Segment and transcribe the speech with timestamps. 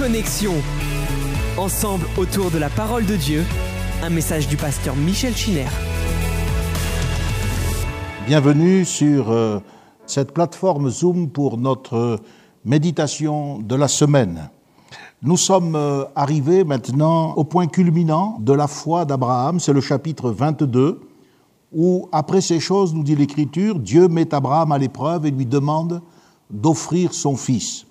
[0.00, 0.54] Connexion.
[1.58, 3.44] Ensemble autour de la parole de Dieu,
[4.02, 5.66] un message du pasteur Michel Chiner.
[8.26, 9.58] Bienvenue sur euh,
[10.06, 12.18] cette plateforme Zoom pour notre
[12.64, 14.48] méditation de la semaine.
[15.20, 20.30] Nous sommes euh, arrivés maintenant au point culminant de la foi d'Abraham, c'est le chapitre
[20.30, 20.98] 22,
[21.74, 26.00] où après ces choses, nous dit l'Écriture, Dieu met Abraham à l'épreuve et lui demande
[26.48, 27.84] d'offrir son fils.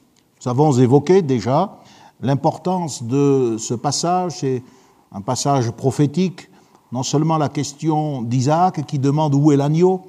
[0.44, 1.79] Nous avons évoqué déjà
[2.22, 4.64] l'importance de ce passage, c'est
[5.12, 6.50] un passage prophétique,
[6.92, 10.02] non seulement la question d'Isaac qui demande où est l'agneau,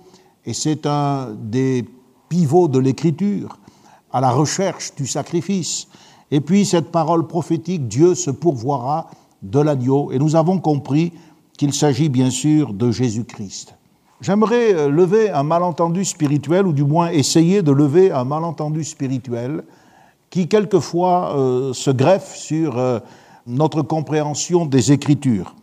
[0.45, 1.85] et c'est un des
[2.29, 3.59] pivots de l'écriture,
[4.13, 5.89] à la recherche du sacrifice.
[6.31, 9.11] Et puis cette parole prophétique, Dieu se pourvoira
[9.43, 11.13] de l'agneau, et nous avons compris
[11.57, 13.75] qu'il s'agit bien sûr de Jésus-Christ.
[14.21, 19.65] J'aimerais euh, lever un malentendu spirituel, ou du moins essayer de lever un malentendu spirituel
[20.31, 23.01] qui quelquefois euh, se greffe sur euh,
[23.47, 25.57] notre compréhension des Écritures.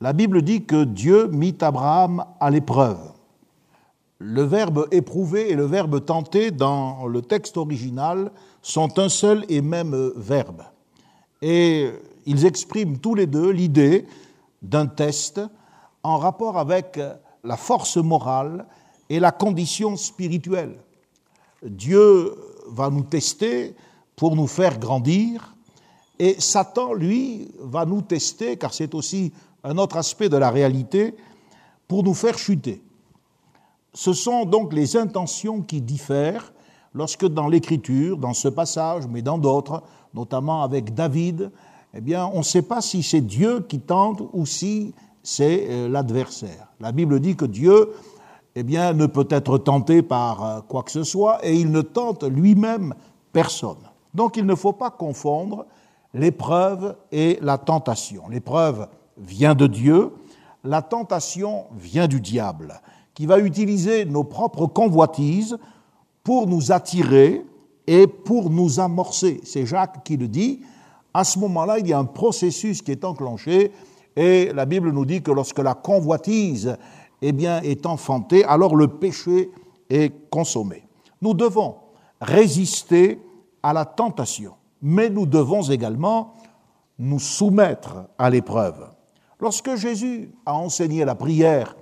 [0.00, 3.00] La Bible dit que Dieu mit Abraham à l'épreuve.
[4.18, 9.62] Le verbe éprouver et le verbe tenter dans le texte original sont un seul et
[9.62, 10.62] même verbe.
[11.40, 11.90] Et
[12.26, 14.06] ils expriment tous les deux l'idée
[14.60, 15.40] d'un test
[16.02, 17.00] en rapport avec
[17.44, 18.66] la force morale
[19.08, 20.76] et la condition spirituelle.
[21.62, 22.34] Dieu
[22.70, 23.74] va nous tester
[24.16, 25.54] pour nous faire grandir,
[26.18, 29.32] et Satan, lui, va nous tester, car c'est aussi
[29.64, 31.14] un autre aspect de la réalité,
[31.88, 32.82] pour nous faire chuter.
[33.94, 36.52] Ce sont donc les intentions qui diffèrent
[36.94, 39.82] lorsque dans l'Écriture, dans ce passage, mais dans d'autres,
[40.14, 41.50] notamment avec David,
[41.94, 45.88] eh bien, on ne sait pas si c'est Dieu qui tente ou si c'est euh,
[45.88, 46.68] l'adversaire.
[46.80, 47.90] La Bible dit que Dieu
[48.56, 51.82] eh bien, ne peut être tenté par euh, quoi que ce soit et il ne
[51.82, 52.94] tente lui-même
[53.32, 53.78] personne.
[54.14, 55.66] Donc il ne faut pas confondre
[56.14, 58.28] l'épreuve et la tentation.
[58.28, 60.12] L'épreuve vient de Dieu,
[60.64, 62.80] la tentation vient du diable,
[63.14, 65.56] qui va utiliser nos propres convoitises
[66.24, 67.44] pour nous attirer
[67.86, 69.40] et pour nous amorcer.
[69.44, 70.60] C'est Jacques qui le dit.
[71.14, 73.72] À ce moment-là, il y a un processus qui est enclenché
[74.16, 76.76] et la Bible nous dit que lorsque la convoitise
[77.22, 79.50] eh bien, est enfantée, alors le péché
[79.88, 80.84] est consommé.
[81.20, 81.76] Nous devons
[82.20, 83.20] résister
[83.62, 86.34] à la tentation, mais nous devons également
[86.98, 88.88] nous soumettre à l'épreuve.
[89.38, 91.76] Lorsque Jésus a enseigné la prière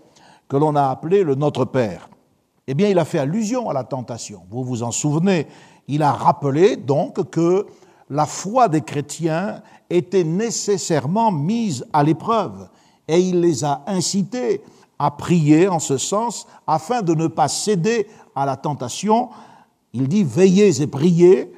[0.48, 2.08] que l'on a appelée le Notre Père,
[2.66, 4.42] eh bien, il a fait allusion à la tentation.
[4.50, 5.46] Vous vous en souvenez,
[5.88, 7.66] il a rappelé donc que
[8.10, 12.68] la foi des chrétiens était nécessairement mise à l'épreuve
[13.06, 14.62] et il les a incités
[14.98, 19.30] à prier en ce sens afin de ne pas céder à la tentation.
[19.92, 21.52] Il dit veillez et priez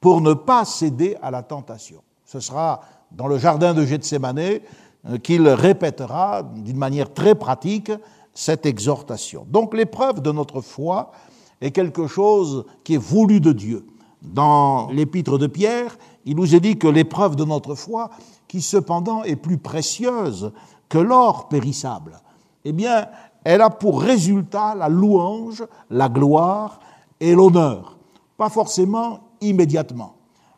[0.00, 2.02] pour ne pas céder à la tentation.
[2.24, 2.80] Ce sera
[3.10, 7.92] dans le jardin de Gethsemane euh, qu'il répétera d'une manière très pratique
[8.34, 9.46] cette exhortation.
[9.48, 11.12] Donc l'épreuve de notre foi
[11.60, 13.86] est quelque chose qui est voulu de Dieu.
[14.22, 18.10] Dans l'épître de Pierre, il nous est dit que l'épreuve de notre foi,
[18.48, 20.52] qui cependant est plus précieuse
[20.88, 22.20] que l'or périssable,
[22.64, 23.06] eh bien,
[23.44, 26.80] elle a pour résultat la louange, la gloire
[27.20, 27.98] et l'honneur.
[28.36, 30.16] Pas forcément immédiatement.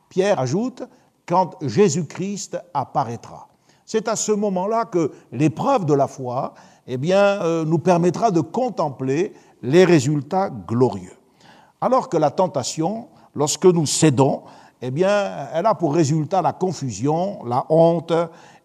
[0.09, 0.83] Pierre ajoute,
[1.27, 3.49] quand Jésus-Christ apparaîtra.
[3.87, 6.55] C'est à ce moment-là que l'épreuve de la foi
[6.87, 9.33] eh bien, euh, nous permettra de contempler
[9.63, 11.17] les résultats glorieux.
[11.81, 14.43] Alors que la tentation, lorsque nous cédons,
[14.83, 18.13] eh bien, elle a pour résultat la confusion, la honte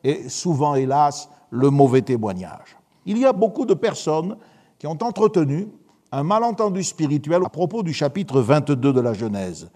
[0.04, 2.79] et souvent, hélas, le mauvais témoignage.
[3.10, 4.38] Il y a beaucoup de personnes
[4.78, 5.68] qui ont entretenu
[6.12, 9.72] un malentendu spirituel à propos du chapitre 22 de la Genèse.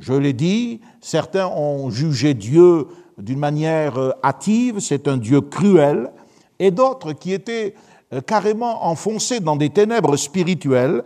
[0.00, 6.10] Je l'ai dit, certains ont jugé Dieu d'une manière euh, hâtive, c'est un Dieu cruel,
[6.58, 7.76] et d'autres qui étaient
[8.12, 11.04] euh, carrément enfoncés dans des ténèbres spirituelles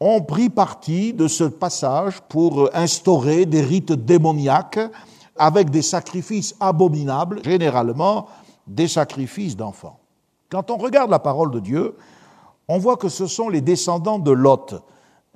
[0.00, 4.78] ont pris parti de ce passage pour euh, instaurer des rites démoniaques
[5.38, 8.26] avec des sacrifices abominables, généralement
[8.66, 9.97] des sacrifices d'enfants.
[10.50, 11.96] Quand on regarde la parole de Dieu,
[12.68, 14.76] on voit que ce sont les descendants de Lot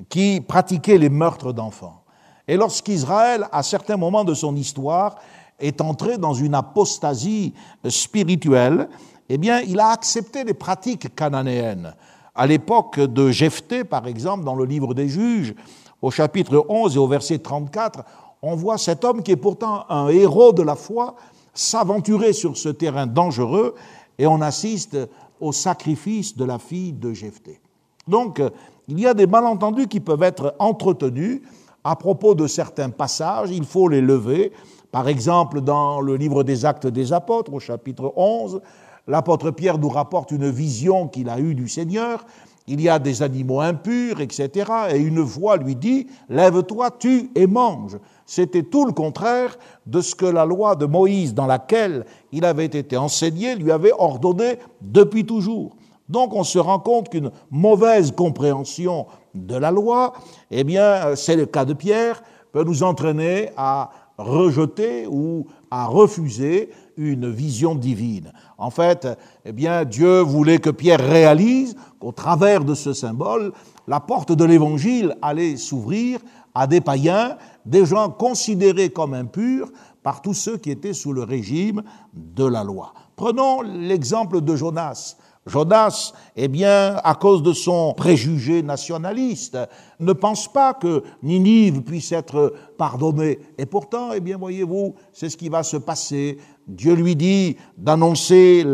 [0.08, 2.02] qui pratiquaient les meurtres d'enfants.
[2.48, 5.16] Et lorsqu'Israël, à certains moments de son histoire,
[5.60, 7.52] est entré dans une apostasie
[7.88, 8.88] spirituelle,
[9.28, 11.94] eh bien, il a accepté les pratiques cananéennes.
[12.34, 15.54] À l'époque de Jephthé, par exemple, dans le livre des juges,
[16.00, 18.02] au chapitre 11 et au verset 34,
[18.40, 21.14] on voit cet homme qui est pourtant un héros de la foi
[21.54, 23.74] s'aventurer sur ce terrain dangereux
[24.22, 24.96] et on assiste
[25.40, 27.60] au sacrifice de la fille de Jephthé.
[28.06, 28.40] Donc,
[28.86, 31.42] il y a des malentendus qui peuvent être entretenus
[31.82, 34.52] à propos de certains passages, il faut les lever.
[34.92, 38.60] Par exemple, dans le livre des Actes des Apôtres, au chapitre 11,
[39.08, 42.24] l'apôtre Pierre nous rapporte une vision qu'il a eue du Seigneur.
[42.68, 44.70] Il y a des animaux impurs, etc.
[44.92, 47.98] Et une voix lui dit, Lève-toi, tue et mange.
[48.34, 52.64] C'était tout le contraire de ce que la loi de Moïse, dans laquelle il avait
[52.64, 55.76] été enseigné, lui avait ordonné depuis toujours.
[56.08, 60.14] Donc on se rend compte qu'une mauvaise compréhension de la loi,
[60.50, 66.70] eh bien, c'est le cas de Pierre, peut nous entraîner à rejeter ou à refuser
[66.96, 68.32] une vision divine.
[68.56, 69.06] En fait,
[69.44, 73.52] eh bien, Dieu voulait que Pierre réalise qu'au travers de ce symbole,
[73.86, 76.20] la porte de l'évangile allait s'ouvrir
[76.54, 79.70] à des païens, des gens considérés comme impurs
[80.02, 81.82] par tous ceux qui étaient sous le régime
[82.12, 82.92] de la loi.
[83.16, 85.16] Prenons l'exemple de Jonas.
[85.44, 89.58] Jonas, eh bien, à cause de son préjugé nationaliste,
[89.98, 93.40] ne pense pas que Ninive puisse être pardonnée.
[93.58, 96.38] Et pourtant, eh bien, voyez-vous, c'est ce qui va se passer.
[96.68, 98.64] Dieu lui dit d'annoncer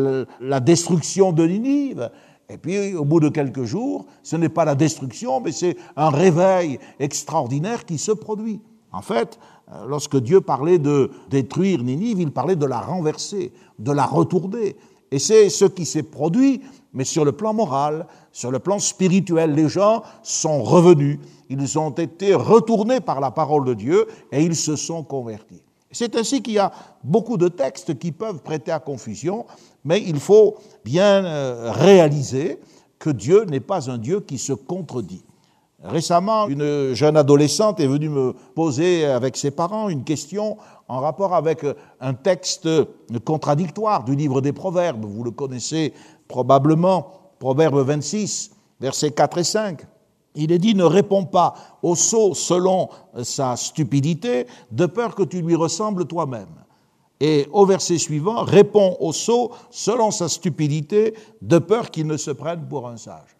[0.40, 2.10] la destruction de Ninive.
[2.50, 6.10] Et puis, au bout de quelques jours, ce n'est pas la destruction, mais c'est un
[6.10, 8.60] réveil extraordinaire qui se produit.
[8.92, 9.38] En fait,
[9.70, 14.76] euh, lorsque Dieu parlait de détruire Ninive, il parlait de la renverser, de la retourner.
[15.10, 16.62] Et c'est ce qui s'est produit,
[16.92, 21.18] mais sur le plan moral, sur le plan spirituel, les gens sont revenus,
[21.48, 25.62] ils ont été retournés par la parole de Dieu et ils se sont convertis.
[25.90, 29.46] C'est ainsi qu'il y a beaucoup de textes qui peuvent prêter à confusion,
[29.84, 32.60] mais il faut bien euh, réaliser
[32.98, 35.24] que Dieu n'est pas un Dieu qui se contredit.
[35.84, 40.56] Récemment, une jeune adolescente est venue me poser avec ses parents une question
[40.88, 41.64] en rapport avec
[42.00, 42.68] un texte
[43.24, 45.04] contradictoire du livre des Proverbes.
[45.04, 45.92] Vous le connaissez
[46.26, 49.82] probablement, Proverbe 26, versets 4 et 5.
[50.34, 52.88] Il est dit ne réponds pas au sot selon
[53.22, 56.48] sa stupidité, de peur que tu lui ressembles toi-même.
[57.20, 62.32] Et au verset suivant, réponds au sot selon sa stupidité, de peur qu'il ne se
[62.32, 63.37] prenne pour un sage.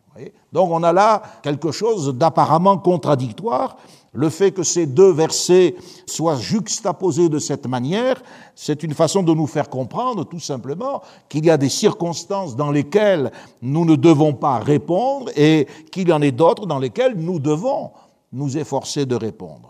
[0.53, 3.77] Donc on a là quelque chose d'apparemment contradictoire.
[4.13, 5.77] Le fait que ces deux versets
[6.07, 8.21] soient juxtaposés de cette manière,
[8.55, 12.71] c'est une façon de nous faire comprendre tout simplement qu'il y a des circonstances dans
[12.71, 13.31] lesquelles
[13.61, 17.91] nous ne devons pas répondre et qu'il y en ait d'autres dans lesquelles nous devons
[18.33, 19.68] nous efforcer de répondre.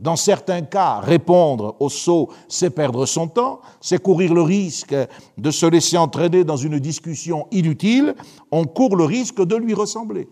[0.00, 4.96] Dans certains cas, répondre au sot, c'est perdre son temps, c'est courir le risque
[5.36, 8.14] de se laisser entraîner dans une discussion inutile,
[8.50, 10.26] on court le risque de lui ressembler.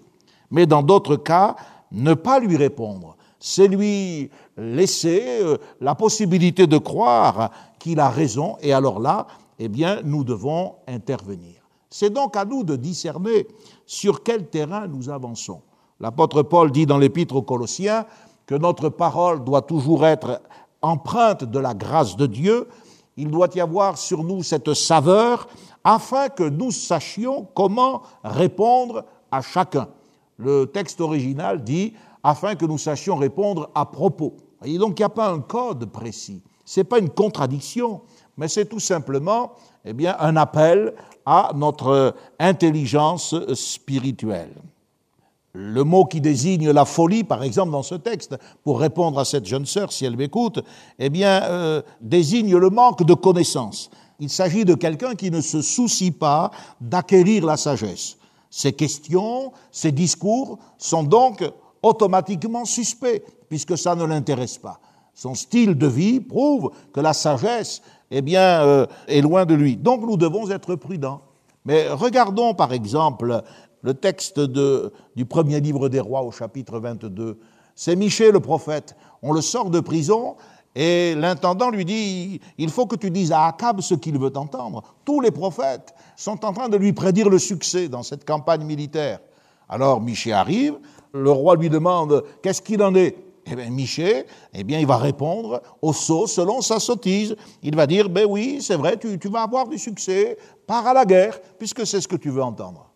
[0.50, 1.55] Mais dans d'autres cas,
[1.93, 8.56] ne pas lui répondre, c'est lui laisser euh, la possibilité de croire qu'il a raison,
[8.62, 9.26] et alors là,
[9.59, 11.56] eh bien, nous devons intervenir.
[11.91, 13.47] C'est donc à nous de discerner
[13.85, 15.61] sur quel terrain nous avançons.
[16.00, 18.06] L'apôtre Paul dit dans l'épître aux Colossiens,
[18.49, 20.41] que notre parole doit toujours être
[20.81, 22.67] empreinte de la grâce de Dieu,
[23.19, 25.49] il doit y avoir sur nous cette saveur
[25.85, 29.89] afin que nous sachions comment répondre à chacun.
[30.39, 31.93] Le texte original dit
[32.23, 34.35] afin que nous sachions répondre à propos.
[34.65, 38.00] Et donc il n'y a pas un code précis, ce n'est pas une contradiction,
[38.39, 39.53] mais c'est tout simplement
[39.85, 40.95] eh un appel
[41.27, 44.55] à notre intelligence spirituelle.
[45.55, 49.47] Le mot qui désigne la folie, par exemple, dans ce texte, pour répondre à cette
[49.47, 50.61] jeune sœur, si elle m'écoute,
[50.99, 53.90] eh bien, euh, désigne le manque de connaissance.
[54.21, 56.50] Il s'agit de quelqu'un qui ne se soucie pas
[56.81, 58.17] d'acquérir la sagesse.
[58.50, 61.45] Ses questions, ses discours sont donc
[61.83, 64.81] automatiquement suspects, puisque ça ne l'intéresse pas.
[65.14, 69.76] Son style de vie prouve que la sagesse, eh bien, euh, est loin de lui.
[69.76, 71.23] Donc nous devons être prudents.
[71.64, 73.43] Mais regardons par exemple
[73.82, 77.38] le texte du premier livre des rois au chapitre 22.
[77.75, 78.97] C'est Michel le prophète.
[79.23, 80.37] On le sort de prison
[80.75, 84.82] et l'intendant lui dit, il faut que tu dises à Akab ce qu'il veut entendre.
[85.04, 89.20] Tous les prophètes sont en train de lui prédire le succès dans cette campagne militaire.
[89.68, 90.78] Alors Michel arrive,
[91.12, 93.16] le roi lui demande, qu'est-ce qu'il en est?
[93.50, 97.35] Eh bien, Michel, eh bien, il va répondre au sot selon sa sottise.
[97.62, 100.92] Il va dire, ben oui, c'est vrai, tu, tu vas avoir du succès, pars à
[100.92, 102.88] la guerre, puisque c'est ce que tu veux entendre.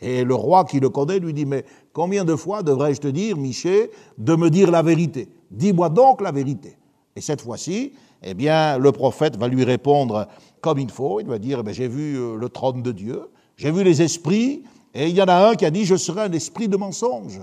[0.00, 3.36] Et le roi qui le connaît lui dit, mais combien de fois devrais-je te dire,
[3.36, 5.28] Michel, de me dire la vérité?
[5.50, 6.76] Dis-moi donc la vérité.
[7.16, 10.28] Et cette fois-ci, eh bien, le prophète va lui répondre
[10.60, 11.20] comme il faut.
[11.20, 13.22] Il va dire, eh j'ai vu euh, le trône de Dieu,
[13.56, 14.62] j'ai vu les esprits,
[14.94, 17.40] et il y en a un qui a dit, je serai un esprit de mensonge.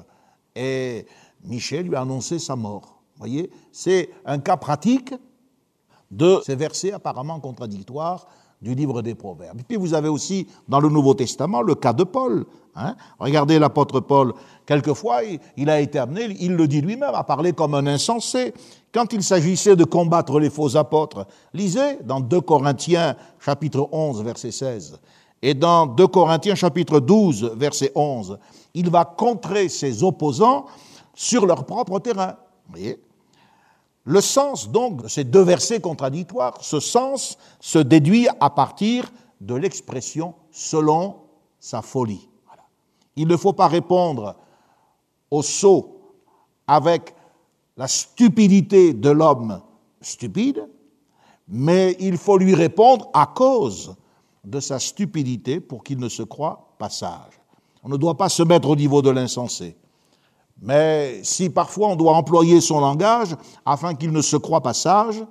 [0.56, 1.06] Et
[1.44, 3.02] Michel lui a annoncé sa mort.
[3.16, 5.14] Vous voyez, c'est un cas pratique
[6.12, 8.28] de ces versets apparemment contradictoires
[8.62, 9.60] du livre des Proverbes.
[9.60, 12.46] Et puis vous avez aussi dans le Nouveau Testament le cas de Paul.
[12.76, 12.96] Hein.
[13.20, 14.34] Regardez l'apôtre Paul,
[14.66, 15.22] quelquefois
[15.56, 18.54] il a été amené, il le dit lui-même, à parler comme un insensé.
[18.92, 24.52] Quand il s'agissait de combattre les faux apôtres, lisez dans 2 Corinthiens chapitre 11 verset
[24.52, 25.00] 16
[25.42, 28.40] et dans 2 Corinthiens chapitre 12 verset 11,
[28.74, 30.66] il va contrer ses opposants
[31.14, 32.36] sur leur propre terrain.
[32.68, 33.00] Vous voyez?
[34.06, 39.56] Le sens donc de ces deux versets contradictoires, ce sens se déduit à partir de
[39.56, 41.18] l'expression selon
[41.60, 42.30] sa folie.
[43.16, 44.36] Il ne faut pas répondre
[45.32, 46.00] au sot
[46.68, 47.16] avec
[47.78, 49.62] la stupidité de l'homme
[50.02, 50.68] stupide,
[51.48, 53.96] mais il faut lui répondre à cause
[54.44, 57.42] de sa stupidité pour qu'il ne se croie pas sage.
[57.84, 59.76] On ne doit pas se mettre au niveau de l'insensé.
[60.62, 63.36] Mais si parfois on doit employer son langage
[63.66, 65.24] afin qu'il ne se croie pas sage,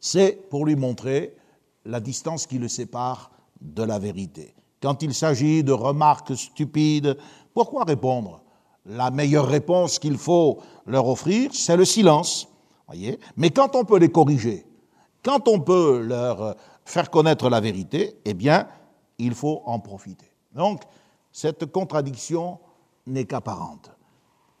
[0.00, 1.36] c'est pour lui montrer
[1.84, 4.54] la distance qui le sépare de la vérité.
[4.80, 7.16] Quand il s'agit de remarques stupides,
[7.54, 8.42] pourquoi répondre?
[8.86, 12.48] La meilleure réponse qu'il faut leur offrir, c'est le silence.
[13.36, 14.64] Mais quand on peut les corriger,
[15.22, 18.66] quand on peut leur faire connaître la vérité, eh bien,
[19.18, 20.32] il faut en profiter.
[20.54, 20.82] Donc,
[21.32, 22.58] cette contradiction
[23.06, 23.90] n'est qu'apparente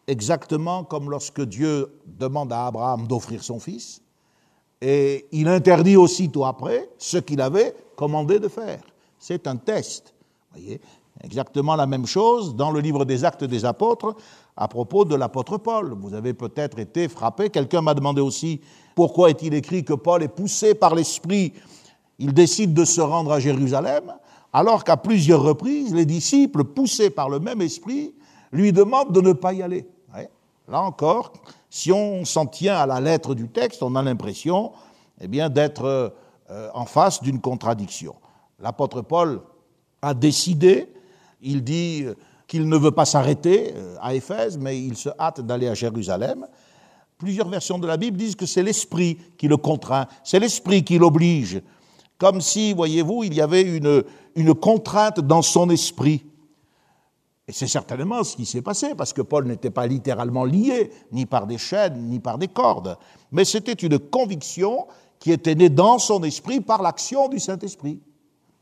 [0.08, 4.02] exactement comme lorsque Dieu demande à Abraham d'offrir son fils,
[4.80, 8.80] et il interdit aussitôt après ce qu'il avait commandé de faire.
[9.18, 10.14] C'est un test.
[10.52, 10.80] Voyez
[11.24, 14.14] Exactement la même chose dans le livre des Actes des Apôtres
[14.56, 15.96] à propos de l'apôtre Paul.
[16.00, 17.50] Vous avez peut-être été frappé.
[17.50, 18.60] Quelqu'un m'a demandé aussi
[18.94, 21.54] pourquoi est-il écrit que Paul est poussé par l'Esprit.
[22.20, 24.14] Il décide de se rendre à Jérusalem,
[24.52, 28.14] alors qu'à plusieurs reprises, les disciples, poussés par le même Esprit,
[28.52, 29.86] lui demandent de ne pas y aller.
[30.68, 31.32] Là encore,
[31.70, 34.72] si on s'en tient à la lettre du texte, on a l'impression
[35.20, 36.12] eh bien, d'être
[36.50, 38.14] euh, en face d'une contradiction.
[38.60, 39.40] L'apôtre Paul
[40.02, 40.92] a décidé,
[41.40, 42.04] il dit
[42.46, 46.46] qu'il ne veut pas s'arrêter euh, à Éphèse, mais il se hâte d'aller à Jérusalem.
[47.16, 50.98] Plusieurs versions de la Bible disent que c'est l'esprit qui le contraint, c'est l'esprit qui
[50.98, 51.62] l'oblige,
[52.18, 56.27] comme si, voyez-vous, il y avait une contrainte dans son esprit.
[57.48, 61.24] Et c'est certainement ce qui s'est passé, parce que Paul n'était pas littéralement lié, ni
[61.24, 62.98] par des chaînes, ni par des cordes,
[63.32, 64.86] mais c'était une conviction
[65.18, 68.00] qui était née dans son esprit par l'action du Saint-Esprit.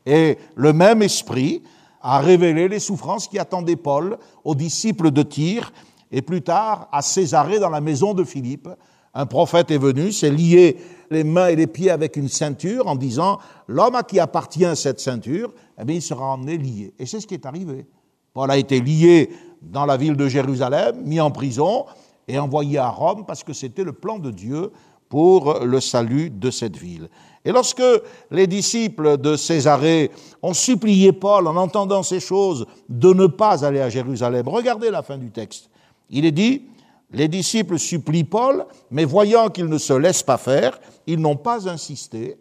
[0.05, 1.61] Et le même esprit
[2.01, 5.73] a révélé les souffrances qui attendaient Paul aux disciples de Tyr,
[6.09, 8.69] et plus tard à Césarée dans la maison de Philippe.
[9.13, 10.77] Un prophète est venu, s'est lié
[11.11, 15.01] les mains et les pieds avec une ceinture en disant, l'homme à qui appartient cette
[15.01, 16.93] ceinture, eh bien, il sera emmené lié.
[16.97, 17.85] Et c'est ce qui est arrivé.
[18.37, 19.31] Paul a été lié
[19.63, 21.87] dans la ville de Jérusalem, mis en prison
[22.27, 24.71] et envoyé à Rome parce que c'était le plan de Dieu
[25.09, 27.09] pour le salut de cette ville.
[27.43, 27.81] Et lorsque
[28.29, 30.11] les disciples de Césarée
[30.43, 35.01] ont supplié Paul, en entendant ces choses, de ne pas aller à Jérusalem, regardez la
[35.01, 35.71] fin du texte.
[36.11, 36.61] Il est dit,
[37.09, 41.67] les disciples supplient Paul, mais voyant qu'il ne se laisse pas faire, ils n'ont pas
[41.67, 42.37] insisté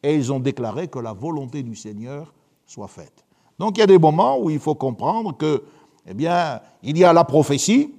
[0.00, 2.32] et ils ont déclaré que la volonté du Seigneur
[2.66, 3.24] soit faite.
[3.60, 5.62] Donc il y a des moments où il faut comprendre que,
[6.06, 7.94] eh bien, il y a la prophétie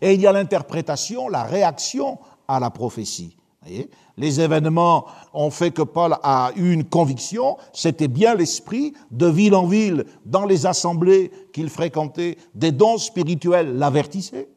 [0.00, 3.36] et il y a l'interprétation, la réaction à la prophétie.
[4.16, 9.56] les événements ont fait que Paul a eu une conviction, c'était bien l'esprit, de ville
[9.56, 14.50] en ville, dans les assemblées qu'il fréquentait, des dons spirituels l'avertissaient.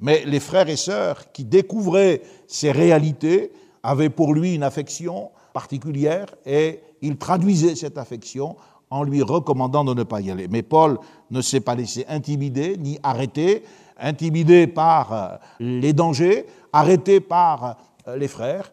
[0.00, 3.52] Mais les frères et sœurs qui découvraient ces réalités
[3.84, 8.56] avaient pour lui une affection particulière et ils traduisaient cette affection
[8.90, 10.48] en lui recommandant de ne pas y aller.
[10.48, 10.98] Mais Paul
[11.30, 13.64] ne s'est pas laissé intimider ni arrêter,
[13.98, 17.76] intimidé par euh, les dangers, arrêté par
[18.06, 18.72] euh, les frères.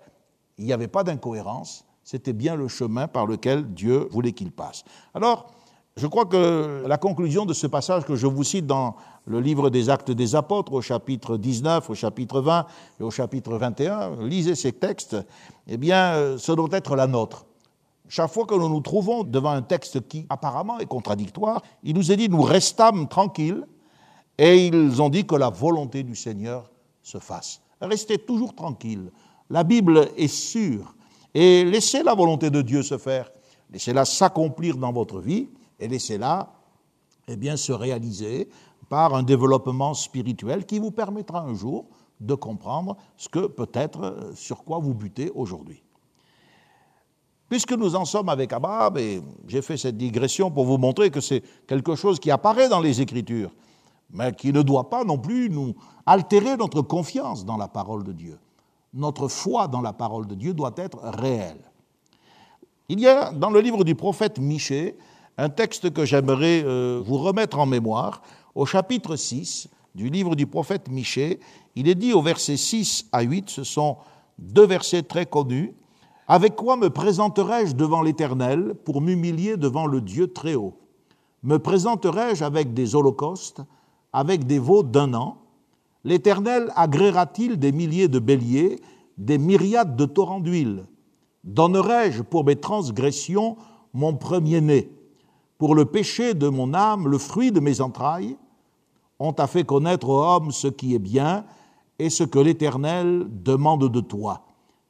[0.57, 4.83] Il n'y avait pas d'incohérence, c'était bien le chemin par lequel Dieu voulait qu'il passe.
[5.13, 5.51] Alors,
[5.97, 8.95] je crois que la conclusion de ce passage que je vous cite dans
[9.27, 12.65] le livre des Actes des Apôtres, au chapitre 19, au chapitre 20
[12.99, 15.15] et au chapitre 21, lisez ces textes,
[15.67, 17.45] eh bien, euh, ce doit être la nôtre.
[18.07, 22.11] Chaque fois que nous nous trouvons devant un texte qui apparemment est contradictoire, il nous
[22.11, 23.65] est dit nous restâmes tranquilles
[24.37, 26.69] et ils ont dit que la volonté du Seigneur
[27.01, 27.61] se fasse.
[27.81, 29.11] Restez toujours tranquilles.
[29.49, 30.95] La Bible est sûre
[31.33, 33.31] et laissez la volonté de Dieu se faire.
[33.71, 36.53] Laissez-la s'accomplir dans votre vie et laissez-la
[37.27, 38.49] eh bien, se réaliser
[38.89, 41.87] par un développement spirituel qui vous permettra un jour
[42.19, 45.84] de comprendre ce que peut-être sur quoi vous butez aujourd'hui.
[47.49, 51.21] Puisque nous en sommes avec Abraham, et j'ai fait cette digression pour vous montrer que
[51.21, 53.51] c'est quelque chose qui apparaît dans les Écritures,
[54.11, 55.75] mais qui ne doit pas non plus nous
[56.05, 58.39] altérer notre confiance dans la parole de Dieu.
[58.93, 61.71] Notre foi dans la parole de Dieu doit être réelle.
[62.87, 64.97] Il y a dans le livre du prophète Michée
[65.37, 68.21] un texte que j'aimerais euh, vous remettre en mémoire.
[68.53, 71.39] Au chapitre 6 du livre du prophète Michée,
[71.75, 73.97] il est dit au verset 6 à 8, ce sont
[74.37, 75.73] deux versets très connus.
[76.27, 80.73] Avec quoi me présenterai-je devant l'Éternel pour m'humilier devant le Dieu très haut
[81.43, 83.61] Me présenterai-je avec des holocaustes,
[84.11, 85.37] avec des veaux d'un an?
[86.03, 88.81] L'Éternel agréera-t-il des milliers de béliers,
[89.19, 90.85] des myriades de torrents d'huile?
[91.43, 93.57] Donnerai-je pour mes transgressions
[93.93, 94.89] mon premier-né?
[95.59, 98.35] Pour le péché de mon âme, le fruit de mes entrailles?
[99.19, 101.45] On t'a fait connaître aux hommes ce qui est bien
[101.99, 104.41] et ce que l'Éternel demande de toi.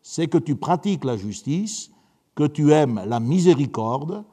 [0.07, 1.89] C'est que tu pratiques la justice,
[2.35, 4.23] que tu aimes la miséricorde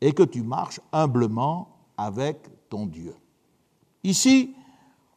[0.00, 3.14] et que tu marches humblement avec ton Dieu.
[4.02, 4.56] Ici,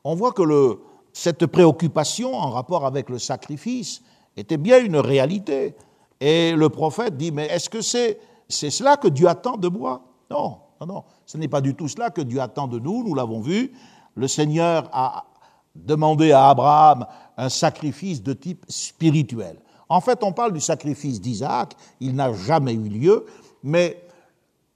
[0.03, 0.79] on voit que
[1.13, 4.03] cette préoccupation en rapport avec le sacrifice
[4.37, 5.73] était bien une réalité.
[6.21, 10.03] Et le prophète dit, mais est-ce que c'est cela que Dieu attend de moi?
[10.29, 13.41] Non, non, ce n'est pas du tout cela que Dieu attend de nous, nous l'avons
[13.41, 13.73] vu.
[14.13, 15.25] Le Seigneur a
[15.73, 19.57] demandé à Abraham un sacrifice de type spirituel.
[19.93, 23.27] En fait, on parle du sacrifice d'Isaac, il n'a jamais eu lieu,
[23.61, 24.03] mais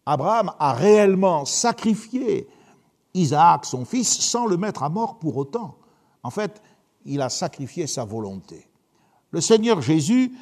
[0.06, 2.48] Abraham a réellement sacrifié
[3.16, 5.76] Isaac, son fils, sans le mettre à mort pour autant.
[6.22, 6.62] En fait,
[7.04, 8.68] il a sacrifié sa volonté.
[9.32, 10.34] Le Seigneur Jésus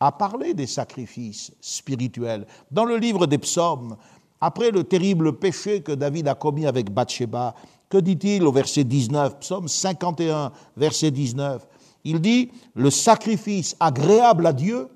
[0.00, 2.46] a parlé des sacrifices spirituels.
[2.70, 3.98] Dans le livre des psaumes,
[4.40, 7.54] après le terrible péché que David a commis avec Bathsheba,
[7.90, 11.68] que dit-il au verset 19, psaume 51, verset 19
[12.06, 14.88] Il dit, le sacrifice agréable à Dieu,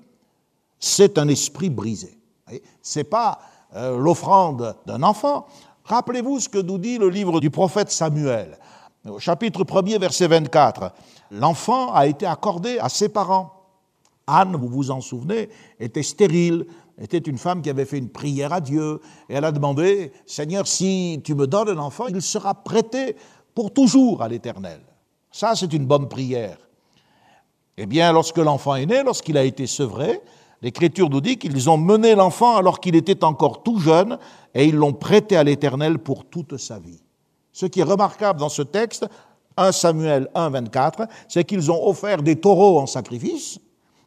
[0.79, 2.17] c'est un esprit brisé.
[2.81, 3.39] Ce n'est pas
[3.75, 5.45] euh, l'offrande d'un enfant.
[5.83, 8.57] Rappelez-vous ce que nous dit le livre du prophète Samuel.
[9.05, 10.93] Au chapitre 1er, verset 24,
[11.31, 13.51] l'enfant a été accordé à ses parents.
[14.25, 15.49] Anne, vous vous en souvenez,
[15.81, 16.65] était stérile,
[16.97, 20.65] était une femme qui avait fait une prière à Dieu, et elle a demandé, Seigneur,
[20.65, 23.17] si tu me donnes un enfant, il sera prêté
[23.53, 24.79] pour toujours à l'Éternel.
[25.29, 26.57] Ça, c'est une bonne prière.
[27.83, 30.21] Eh bien, lorsque l'enfant est né, lorsqu'il a été sevré,
[30.61, 34.19] l'Écriture nous dit qu'ils ont mené l'enfant alors qu'il était encore tout jeune,
[34.53, 37.01] et ils l'ont prêté à l'Éternel pour toute sa vie.
[37.51, 39.07] Ce qui est remarquable dans ce texte,
[39.57, 43.57] 1 Samuel 1, 24, c'est qu'ils ont offert des taureaux en sacrifice,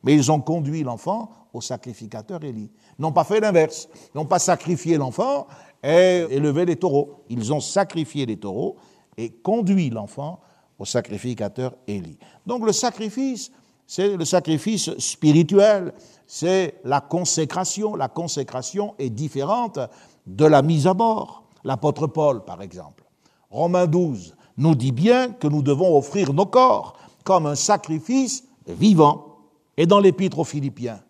[0.05, 2.71] mais ils ont conduit l'enfant au sacrificateur Élie.
[3.01, 3.89] N'ont pas fait l'inverse.
[4.15, 5.49] Ils n'ont pas sacrifié l'enfant
[5.83, 7.25] et élevé les taureaux.
[7.29, 8.77] Ils ont sacrifié les taureaux
[9.17, 10.39] et conduit l'enfant
[10.79, 12.19] au sacrificateur Élie.
[12.47, 13.51] Donc le sacrifice,
[13.87, 15.93] c'est le sacrifice spirituel,
[16.27, 17.97] c'est la consécration.
[17.97, 19.79] La consécration est différente
[20.27, 21.45] de la mise à mort.
[21.65, 23.05] L'apôtre Paul, par exemple.
[23.51, 29.39] Romains 12 nous dit bien que nous devons offrir nos corps comme un sacrifice vivant.
[29.77, 31.01] Et dans l'épître aux Philippiens,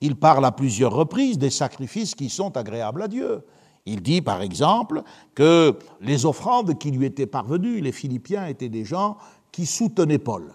[0.00, 3.44] il parle à plusieurs reprises des sacrifices qui sont agréables à Dieu.
[3.86, 5.02] Il dit par exemple
[5.34, 9.16] que les offrandes qui lui étaient parvenues, les Philippiens étaient des gens
[9.52, 10.54] qui soutenaient Paul.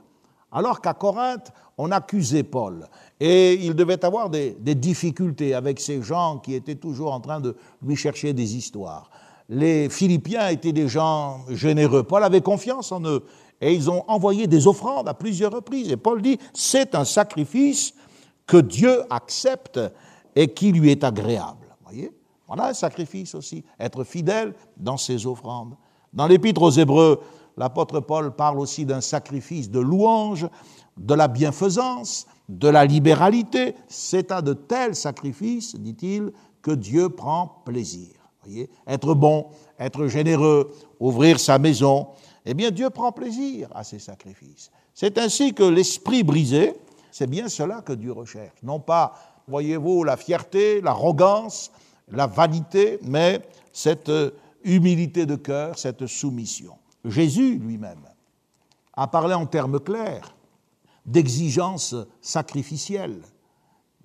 [0.56, 2.88] Alors qu'à Corinthe, on accusait Paul.
[3.20, 7.42] Et il devait avoir des, des, difficultés avec ces gens qui étaient toujours en train
[7.42, 9.10] de lui chercher des histoires.
[9.50, 12.04] Les Philippiens étaient des gens généreux.
[12.04, 13.26] Paul avait confiance en eux
[13.60, 15.92] et ils ont envoyé des offrandes à plusieurs reprises.
[15.92, 17.94] Et Paul dit, c'est un sacrifice
[18.48, 19.80] que Dieu accepte
[20.38, 21.68] et qui lui est agréable.
[21.84, 22.12] Voyez?
[22.48, 25.76] Voilà un sacrifice aussi, être fidèle dans ses offrandes.
[26.14, 27.20] Dans l'épître aux Hébreux,
[27.58, 30.48] l'apôtre Paul parle aussi d'un sacrifice de louange,
[30.98, 33.76] de la bienfaisance, de la libéralité.
[33.88, 38.10] C'est à de tels sacrifices, dit-il, que Dieu prend plaisir.
[38.44, 39.48] Voyez être bon,
[39.80, 42.10] être généreux, ouvrir sa maison,
[42.46, 44.72] eh bien Dieu prend plaisir à ces sacrifices.
[44.94, 46.74] C'est ainsi que l'esprit brisé,
[47.12, 48.58] c'est bien cela que Dieu recherche.
[48.62, 49.14] Non pas,
[49.48, 51.72] voyez-vous, la fierté, l'arrogance,
[52.12, 53.42] la vanité, mais
[53.74, 54.12] cette
[54.64, 56.76] humilité de cœur, cette soumission.
[57.06, 58.02] Jésus lui-même
[58.94, 60.36] a parlé en termes clairs
[61.06, 63.22] d'exigence sacrificielle,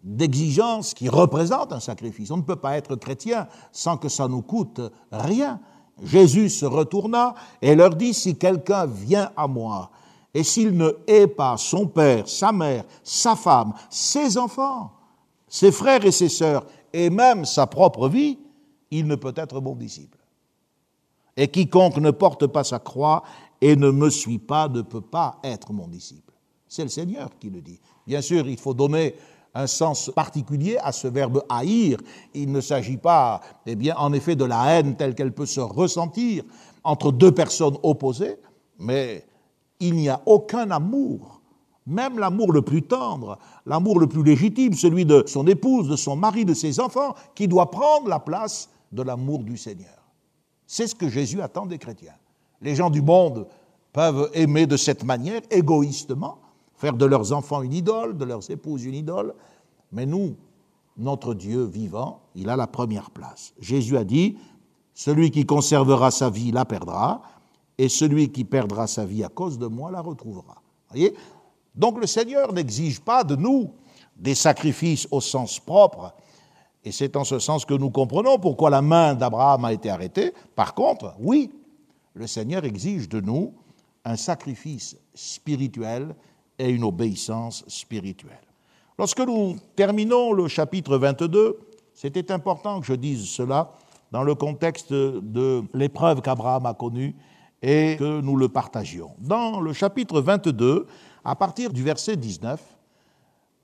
[0.02, 2.30] d'exigence qui représente un sacrifice.
[2.30, 5.60] On ne peut pas être chrétien sans que ça nous coûte rien.
[6.02, 9.90] Jésus se retourna et leur dit, si quelqu'un vient à moi,
[10.32, 14.92] et s'il ne hait pas son père, sa mère, sa femme, ses enfants,
[15.48, 18.38] ses frères et ses sœurs, et même sa propre vie,
[18.90, 20.19] il ne peut être bon disciple.
[21.40, 23.22] Et quiconque ne porte pas sa croix
[23.62, 26.34] et ne me suit pas ne peut pas être mon disciple.
[26.68, 27.80] C'est le Seigneur qui le dit.
[28.06, 29.14] Bien sûr, il faut donner
[29.54, 31.96] un sens particulier à ce verbe haïr.
[32.34, 35.60] Il ne s'agit pas, eh bien, en effet, de la haine telle qu'elle peut se
[35.60, 36.44] ressentir
[36.84, 38.36] entre deux personnes opposées,
[38.78, 39.24] mais
[39.80, 41.40] il n'y a aucun amour
[41.86, 46.14] même l'amour le plus tendre, l'amour le plus légitime, celui de son épouse, de son
[46.14, 49.99] mari, de ses enfants, qui doit prendre la place de l'amour du Seigneur.
[50.72, 52.14] C'est ce que Jésus attend des chrétiens.
[52.60, 53.48] Les gens du monde
[53.92, 56.38] peuvent aimer de cette manière, égoïstement,
[56.74, 59.34] faire de leurs enfants une idole, de leurs épouses une idole,
[59.90, 60.36] mais nous,
[60.96, 63.52] notre Dieu vivant, il a la première place.
[63.58, 64.38] Jésus a dit,
[64.94, 67.22] celui qui conservera sa vie la perdra,
[67.76, 70.62] et celui qui perdra sa vie à cause de moi la retrouvera.
[70.90, 71.16] Voyez?
[71.74, 73.72] Donc le Seigneur n'exige pas de nous
[74.14, 76.14] des sacrifices au sens propre,
[76.84, 80.32] et c'est en ce sens que nous comprenons pourquoi la main d'Abraham a été arrêtée.
[80.56, 81.50] Par contre, oui,
[82.14, 83.54] le Seigneur exige de nous
[84.04, 86.14] un sacrifice spirituel
[86.58, 88.40] et une obéissance spirituelle.
[88.98, 91.58] Lorsque nous terminons le chapitre 22,
[91.94, 93.72] c'était important que je dise cela
[94.10, 97.14] dans le contexte de l'épreuve qu'Abraham a connue
[97.62, 99.10] et que nous le partagions.
[99.18, 100.86] Dans le chapitre 22,
[101.24, 102.60] à partir du verset 19,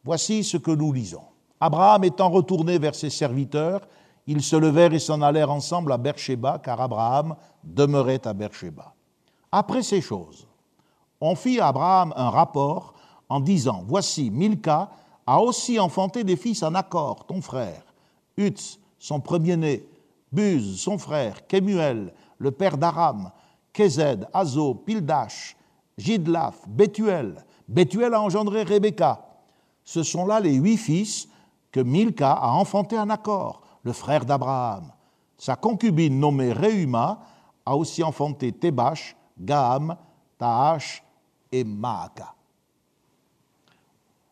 [0.04, 1.24] voici ce que nous lisons.
[1.60, 3.80] Abraham étant retourné vers ses serviteurs,
[4.26, 8.92] ils se levèrent et s'en allèrent ensemble à Beersheba, car Abraham demeurait à Beersheba.
[9.52, 10.46] Après ces choses,
[11.20, 12.94] on fit à Abraham un rapport
[13.28, 14.90] en disant Voici, Milka
[15.26, 17.82] a aussi enfanté des fils en accord, ton frère,
[18.36, 19.84] Utz, son premier-né,
[20.32, 23.30] Buz, son frère, Kemuel, le père d'Aram,
[23.72, 25.56] Kézed, Azo, Pildash,
[25.96, 27.44] Jidlaf, Bethuel.
[27.68, 29.24] Bethuel a engendré Rebecca.
[29.84, 31.28] Ce sont là les huit fils
[31.70, 34.92] que Milka a enfantés en accord, le frère d'Abraham.
[35.38, 37.20] Sa concubine nommée Réuma
[37.64, 39.96] a aussi enfanté Tebash, Gaham,
[40.38, 41.02] Tahash
[41.52, 42.34] et Maaka.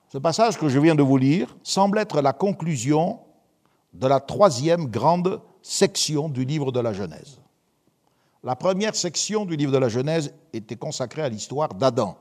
[0.09, 3.19] Ce passage que je viens de vous lire semble être la conclusion
[3.93, 7.41] de la troisième grande section du livre de la Genèse.
[8.43, 12.17] La première section du livre de la Genèse était consacrée à l'histoire d'Adam,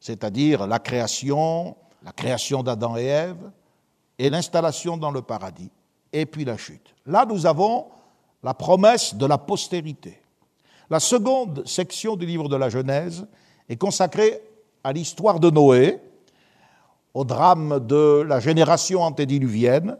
[0.00, 3.50] c'est-à-dire la création, la création d'Adam et Ève,
[4.18, 5.70] et l'installation dans le paradis,
[6.12, 6.94] et puis la chute.
[7.04, 7.86] Là, nous avons
[8.42, 10.20] la promesse de la postérité.
[10.88, 13.26] La seconde section du livre de la Genèse
[13.68, 14.40] est consacrée
[14.84, 16.00] à l'histoire de Noé,
[17.12, 19.98] au drame de la génération antédiluvienne,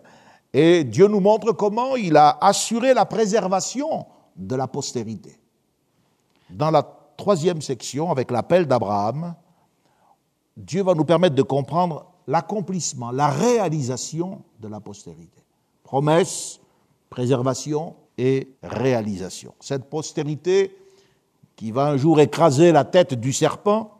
[0.52, 5.38] et Dieu nous montre comment il a assuré la préservation de la postérité.
[6.50, 6.83] Dans la
[7.16, 9.35] troisième section, avec l'appel d'Abraham,
[10.57, 15.42] Dieu va nous permettre de comprendre l'accomplissement, la réalisation de la postérité.
[15.82, 16.60] Promesse,
[17.10, 19.54] préservation et réalisation.
[19.60, 20.76] Cette postérité
[21.54, 23.92] qui va un jour écraser la tête du serpent,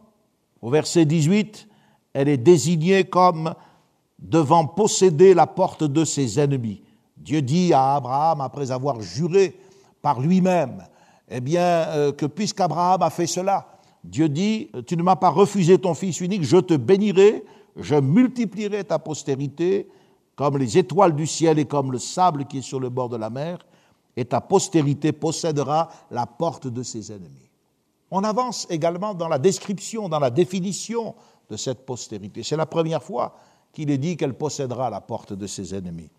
[0.61, 1.69] au verset 18,
[2.13, 3.55] elle est désignée comme
[4.19, 6.83] devant posséder la porte de ses ennemis.
[7.17, 9.59] Dieu dit à Abraham, après avoir juré
[10.03, 10.85] par lui-même,
[11.29, 13.67] eh bien, euh, que puisqu'Abraham a fait cela,
[14.05, 17.45] Dieu dit, tu ne m'as pas refusé ton fils unique, je te bénirai
[17.77, 19.89] je multiplierai ta postérité
[20.35, 23.17] comme les étoiles du ciel et comme le sable qui est sur le bord de
[23.17, 23.59] la mer,
[24.17, 27.51] et ta postérité possédera la porte de ses ennemis.
[28.11, 31.15] On avance également dans la description, dans la définition
[31.51, 32.43] de cette postérité.
[32.43, 33.37] C'est la première fois
[33.73, 36.11] qu'il est dit qu'elle possédera la porte de ses ennemis.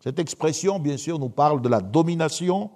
[0.00, 2.70] Cette expression, bien sûr, nous parle de la domination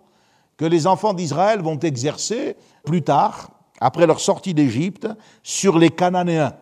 [0.57, 5.07] que les enfants d'Israël vont exercer plus tard, après leur sortie d'Égypte,
[5.43, 6.55] sur les Cananéens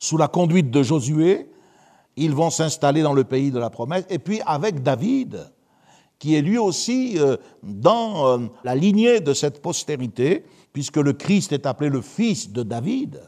[0.00, 1.48] sous la conduite de Josué,
[2.16, 5.52] ils vont s'installer dans le pays de la promesse, et puis avec David,
[6.18, 11.52] qui est lui aussi euh, dans euh, la lignée de cette postérité, puisque le Christ
[11.52, 13.20] est appelé le fils de David,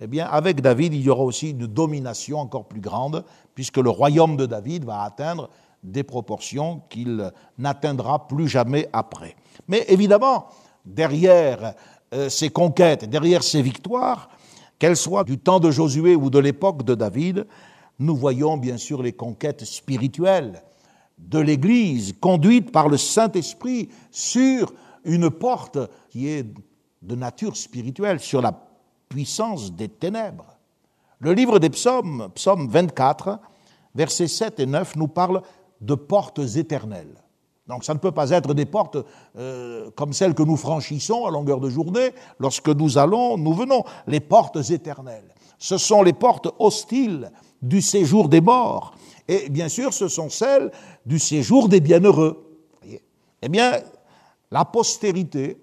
[0.00, 3.24] eh bien, avec David, il y aura aussi une domination encore plus grande,
[3.54, 5.50] puisque le royaume de David va atteindre
[5.82, 9.36] des proportions qu'il n'atteindra plus jamais après.
[9.68, 10.46] Mais évidemment,
[10.86, 11.74] derrière
[12.14, 14.30] euh, ces conquêtes, derrière ces victoires,
[14.80, 17.46] qu'elles soient du temps de Josué ou de l'époque de David,
[18.00, 20.62] nous voyons bien sûr les conquêtes spirituelles
[21.18, 24.72] de l'Église conduites par le Saint-Esprit sur
[25.04, 26.46] une porte qui est
[27.02, 28.58] de nature spirituelle, sur la
[29.08, 30.56] puissance des ténèbres.
[31.18, 33.38] Le livre des psaumes, psaume 24,
[33.94, 35.42] versets 7 et 9, nous parle
[35.82, 37.22] de portes éternelles.
[37.70, 38.98] Donc ça ne peut pas être des portes
[39.38, 43.84] euh, comme celles que nous franchissons à longueur de journée lorsque nous allons, nous venons.
[44.06, 45.34] Les portes éternelles.
[45.58, 47.30] Ce sont les portes hostiles
[47.62, 48.94] du séjour des morts.
[49.28, 50.72] Et bien sûr, ce sont celles
[51.06, 52.44] du séjour des bienheureux.
[53.42, 53.72] Eh bien,
[54.50, 55.62] la postérité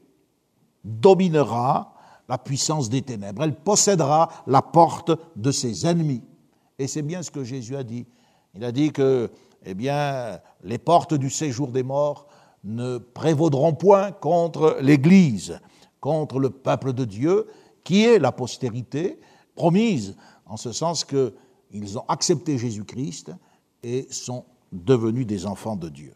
[0.84, 1.94] dominera
[2.30, 3.44] la puissance des ténèbres.
[3.44, 6.24] Elle possédera la porte de ses ennemis.
[6.80, 8.06] Et c'est bien ce que Jésus a dit.
[8.56, 9.30] Il a dit que
[9.70, 12.28] eh bien, les portes du séjour des morts
[12.64, 15.60] ne prévaudront point contre l'Église,
[16.00, 17.48] contre le peuple de Dieu,
[17.84, 19.20] qui est la postérité,
[19.56, 23.34] promise, en ce sens qu'ils ont accepté Jésus-Christ
[23.84, 26.14] et sont devenus des enfants de Dieu.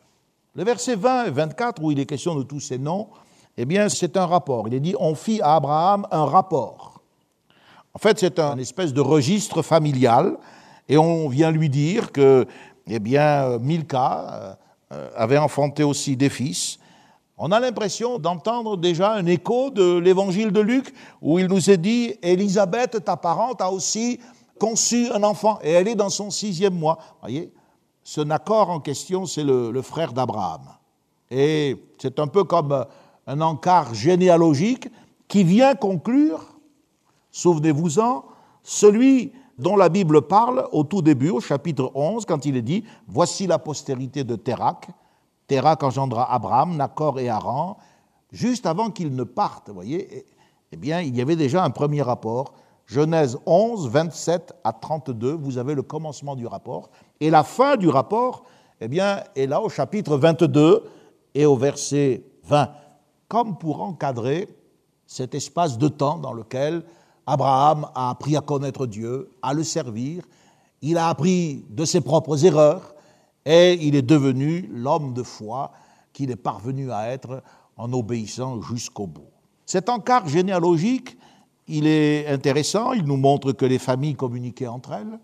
[0.56, 3.10] Le verset 20 et 24, où il est question de tous ces noms,
[3.58, 4.66] eh bien, c'est un rapport.
[4.70, 7.02] Il est dit on fit à Abraham un rapport.
[7.94, 10.38] En fait, c'est un espèce de registre familial,
[10.88, 12.46] et on vient lui dire que,
[12.88, 14.58] eh bien, Milka
[14.92, 16.80] euh, avait enfanté aussi des fils.
[17.38, 21.78] On a l'impression d'entendre déjà un écho de l'évangile de Luc, où il nous est
[21.78, 24.20] dit Élisabeth, ta parente, a aussi
[24.60, 27.00] conçu un enfant, et elle est dans son sixième mois.
[27.22, 27.52] Voyez,
[28.04, 30.62] ce Nacor en question, c'est le, le frère d'Abraham.
[31.32, 32.86] Et c'est un peu comme
[33.26, 34.90] un encart généalogique
[35.28, 36.46] qui vient conclure,
[37.32, 38.26] souvenez-vous-en,
[38.64, 42.84] celui dont la Bible parle au tout début, au chapitre 11, quand il est dit
[43.08, 44.88] Voici la postérité de Térac.
[45.48, 47.78] Térac engendra Abraham, Nacor et Haran.
[48.32, 50.26] Juste avant qu'ils ne partent, voyez,
[50.72, 52.54] eh bien, il y avait déjà un premier rapport.
[52.86, 56.90] Genèse 11, 27 à 32, vous avez le commencement du rapport.
[57.20, 58.44] Et la fin du rapport,
[58.82, 60.84] eh bien, est là au chapitre 22
[61.36, 62.70] et au verset 20
[63.32, 64.50] comme pour encadrer
[65.08, 66.84] cet espace de temps dans lequel
[67.26, 70.24] Abraham a appris à connaître Dieu, à le servir,
[70.82, 72.96] il a appris de ses propres erreurs
[73.46, 75.72] et il est devenu l'homme de foi
[76.14, 77.44] qu'il est parvenu à être
[77.78, 79.30] en obéissant jusqu'au bout.
[79.66, 81.18] Cet encart généalogique,
[81.68, 85.20] il est intéressant, il nous montre que les familles communiquaient entre elles,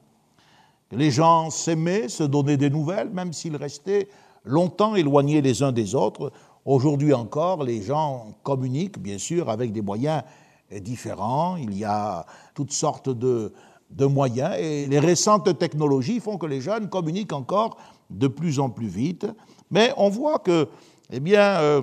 [0.91, 4.07] les gens s'aimaient, se donnaient des nouvelles, même s'ils restaient
[4.45, 6.31] longtemps éloignés les uns des autres.
[6.63, 10.23] Aujourd'hui encore, les gens communiquent, bien sûr, avec des moyens
[10.71, 11.55] différents.
[11.55, 13.53] Il y a toutes sortes de,
[13.99, 17.77] moyens et les récentes technologies font que les jeunes communiquent encore
[18.09, 19.25] de plus en plus vite.
[19.71, 20.67] Mais on voit que,
[21.09, 21.81] eh bien, euh,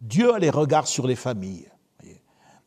[0.00, 1.68] Dieu a les regards sur les familles.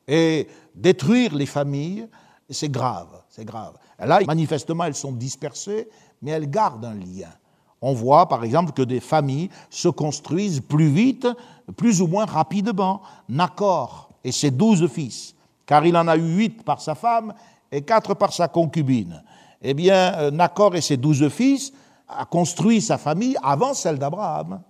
[0.07, 2.07] Et détruire les familles,
[2.49, 3.77] c'est grave, c'est grave.
[3.99, 5.87] Là, manifestement, elles sont dispersées,
[6.21, 7.29] mais elles gardent un lien.
[7.81, 11.27] On voit par exemple que des familles se construisent plus vite,
[11.77, 13.01] plus ou moins rapidement.
[13.29, 17.33] Nacor et ses douze fils, car il en a eu huit par sa femme
[17.71, 19.23] et quatre par sa concubine.
[19.61, 21.71] Eh bien, euh, Nacor et ses douze fils
[22.07, 24.61] a construit sa famille avant celle d'Abraham.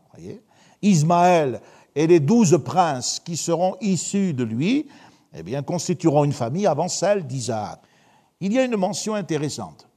[0.82, 1.62] Ismaël
[1.96, 4.88] et les douze princes qui seront issus de lui,
[5.34, 7.80] eh bien, constitueront une famille avant celle d'Isaac.
[8.42, 9.88] Il y a une mention intéressante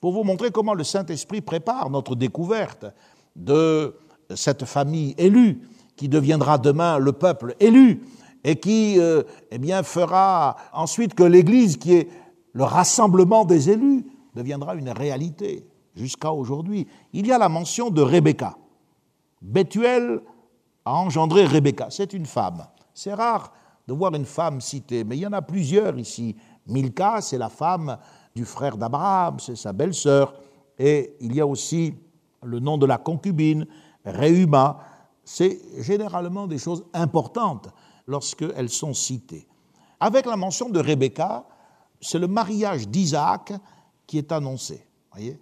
[0.00, 2.86] pour vous montrer comment le Saint-Esprit prépare notre découverte
[3.36, 3.96] de
[4.34, 5.62] cette famille élue
[5.96, 8.02] qui deviendra demain le peuple élu
[8.44, 12.08] et qui euh, eh bien, fera ensuite que l'Église, qui est
[12.52, 16.86] le rassemblement des élus, deviendra une réalité jusqu'à aujourd'hui.
[17.12, 18.56] Il y a la mention de Rebecca.
[19.40, 20.20] Bethuel
[20.84, 21.86] a engendré Rebecca.
[21.90, 22.66] C'est une femme.
[22.92, 23.52] C'est rare
[23.88, 26.36] de voir une femme citée, mais il y en a plusieurs ici.
[26.66, 27.98] Milka, c'est la femme
[28.34, 30.34] du frère d'Abraham, c'est sa belle-sœur.
[30.78, 31.94] Et il y a aussi
[32.42, 33.66] le nom de la concubine,
[34.04, 34.78] Réuma.
[35.22, 37.68] C'est généralement des choses importantes
[38.06, 39.46] lorsqu'elles sont citées.
[40.00, 41.44] Avec la mention de Rebecca,
[42.00, 43.52] c'est le mariage d'Isaac
[44.06, 44.86] qui est annoncé.
[45.12, 45.38] Voyez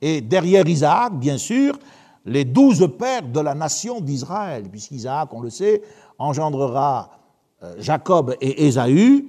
[0.00, 1.78] Et derrière Isaac, bien sûr,
[2.24, 5.82] les douze pères de la nation d'Israël, puisqu'Isaac, on le sait,
[6.18, 7.10] engendrera
[7.62, 9.28] euh, Jacob et Ésaü,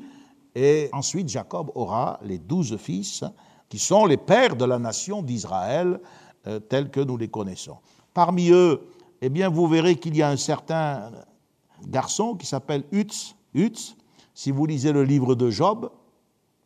[0.55, 3.23] et ensuite, Jacob aura les douze fils
[3.69, 5.99] qui sont les pères de la nation d'Israël
[6.45, 7.77] euh, tels que nous les connaissons.
[8.13, 8.81] Parmi eux,
[9.21, 11.11] eh bien, vous verrez qu'il y a un certain
[11.87, 13.35] garçon qui s'appelle Utz.
[13.53, 13.95] Utz,
[14.33, 15.89] si vous lisez le livre de Job,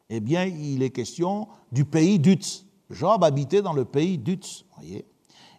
[0.10, 2.66] eh bien, il est question du pays d'Utz.
[2.90, 4.66] Job habitait dans le pays d'Utz.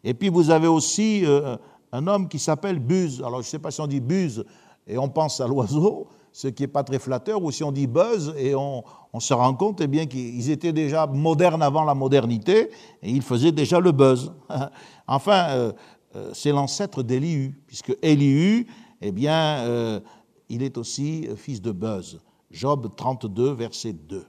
[0.04, 1.56] Et puis vous avez aussi euh,
[1.92, 3.20] un homme qui s'appelle Buz.
[3.20, 4.44] Alors je ne sais pas si on dit Buz
[4.88, 7.86] et on pense à l'oiseau, ce qui n'est pas très flatteur, ou si on dit
[7.86, 8.82] buzz et on,
[9.18, 12.70] se rend compte eh bien qu'ils étaient déjà modernes avant la modernité
[13.02, 14.32] et ils faisaient déjà le buzz.
[15.08, 15.72] enfin, euh,
[16.16, 18.66] euh, c'est l'ancêtre d'Élihu, puisque Élihu,
[19.00, 20.00] eh bien, euh,
[20.48, 22.20] il est aussi fils de Buzz.
[22.50, 24.26] Job 32, verset 2.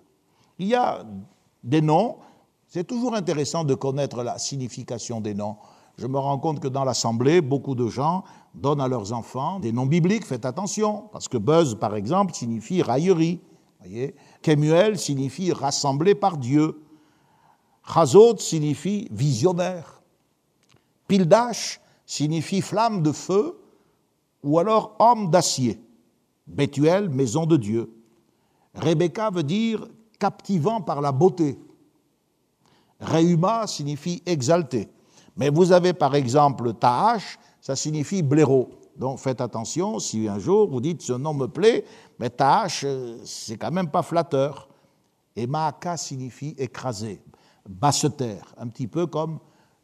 [0.59, 1.05] Il y a
[1.63, 2.17] des noms,
[2.67, 5.55] c'est toujours intéressant de connaître la signification des noms.
[5.97, 9.71] Je me rends compte que dans l'Assemblée, beaucoup de gens donnent à leurs enfants des
[9.71, 13.41] noms bibliques, faites attention, parce que Buzz, par exemple, signifie raillerie.
[14.41, 16.81] Kemuel signifie rassemblé par Dieu.
[17.85, 20.01] Chazot signifie visionnaire.
[21.07, 23.58] Pildash signifie flamme de feu
[24.43, 25.79] ou alors homme d'acier.
[26.47, 27.93] Bethuel, maison de Dieu.
[28.73, 29.87] Rebecca veut dire
[30.19, 31.59] captivant par la beauté.
[32.99, 34.89] Réuma signifie exalté.
[35.37, 38.69] Mais vous avez par exemple Tahash, ça signifie blaireau.
[38.97, 41.85] Donc faites attention, si un jour vous dites ce nom me plaît,
[42.19, 44.67] mais Tahash, euh, c'est quand même pas flatteur.
[45.35, 47.21] Et Maaka signifie écraser,
[47.67, 49.39] basse terre, un petit peu comme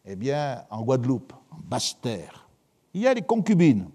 [0.06, 2.50] eh bien, en Guadeloupe, en basse terre.
[2.94, 3.88] Il y a les concubines.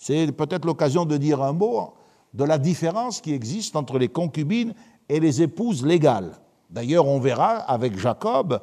[0.00, 1.92] C'est peut-être l'occasion de dire un mot
[2.32, 4.72] de la différence qui existe entre les concubines
[5.10, 6.38] et les épouses légales.
[6.70, 8.62] D'ailleurs, on verra avec Jacob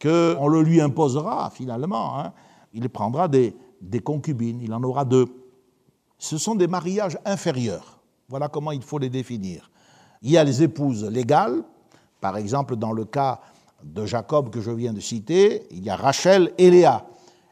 [0.00, 2.18] qu'on le lui imposera finalement.
[2.18, 2.32] Hein.
[2.72, 5.26] Il prendra des, des concubines, il en aura deux.
[6.16, 8.00] Ce sont des mariages inférieurs.
[8.30, 9.70] Voilà comment il faut les définir.
[10.22, 11.64] Il y a les épouses légales,
[12.18, 13.42] par exemple dans le cas
[13.84, 17.04] de Jacob que je viens de citer, il y a Rachel et Léa.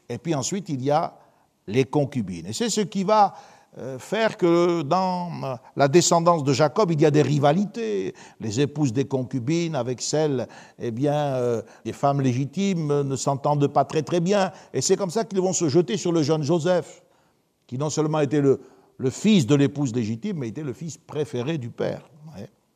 [0.09, 1.18] Et puis ensuite, il y a
[1.66, 2.46] les concubines.
[2.46, 3.35] Et c'est ce qui va
[3.79, 8.14] euh, faire que dans euh, la descendance de Jacob, il y a des rivalités.
[8.40, 10.48] Les épouses des concubines avec celles,
[10.79, 14.50] eh bien, euh, des femmes légitimes ne s'entendent pas très très bien.
[14.72, 17.02] Et c'est comme ça qu'ils vont se jeter sur le jeune Joseph,
[17.66, 18.61] qui non seulement était le,
[18.96, 22.09] le fils de l'épouse légitime, mais était le fils préféré du père.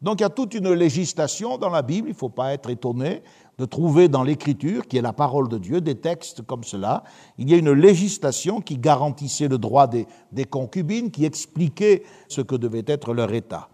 [0.02, 2.70] Donc il y a toute une législation dans la Bible, il ne faut pas être
[2.70, 3.22] étonné
[3.60, 7.04] de trouver dans l'Écriture, qui est la parole de Dieu, des textes comme cela.
[7.36, 12.40] Il y a une législation qui garantissait le droit des, des concubines, qui expliquait ce
[12.40, 13.68] que devait être leur état.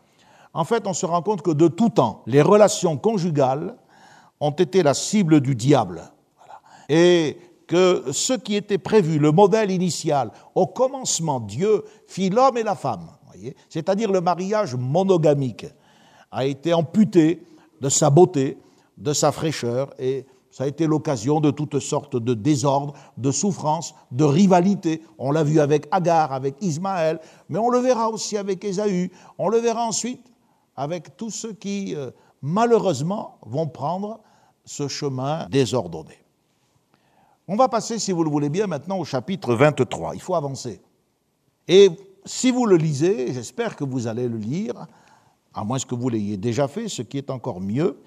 [0.53, 3.77] En fait, on se rend compte que de tout temps, les relations conjugales
[4.41, 6.03] ont été la cible du diable.
[6.89, 12.65] Et que ce qui était prévu, le modèle initial, au commencement, Dieu fit l'homme et
[12.65, 13.07] la femme,
[13.69, 15.67] c'est-à-dire le mariage monogamique
[16.33, 17.45] a été amputé
[17.81, 18.59] de sa beauté,
[18.97, 23.95] de sa fraîcheur, et ça a été l'occasion de toutes sortes de désordres, de souffrances,
[24.11, 25.03] de rivalités.
[25.19, 29.49] On l'a vu avec Agar, avec Ismaël, mais on le verra aussi avec Ésaü, on
[29.49, 30.33] le verra ensuite
[30.77, 34.21] avec tous ceux qui, euh, malheureusement, vont prendre
[34.65, 36.19] ce chemin désordonné.
[37.49, 40.15] On va passer, si vous le voulez bien, maintenant au chapitre 23.
[40.15, 40.81] Il faut avancer.
[41.69, 41.91] Et
[42.25, 44.87] si vous le lisez, j'espère que vous allez le lire,
[45.55, 47.99] à moins que vous l'ayez déjà fait, ce qui est encore mieux,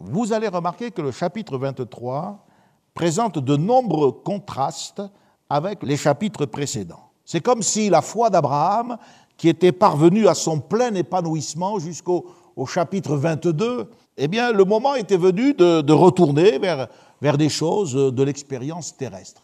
[0.00, 2.46] vous allez remarquer que le chapitre 23
[2.94, 5.02] présente de nombreux contrastes
[5.48, 7.10] avec les chapitres précédents.
[7.24, 8.96] C'est comme si la foi d'Abraham,
[9.36, 12.26] qui était parvenue à son plein épanouissement jusqu'au
[12.66, 18.96] chapitre 22, eh bien, le moment était venu de, retourner vers, des choses de l'expérience
[18.96, 19.42] terrestre.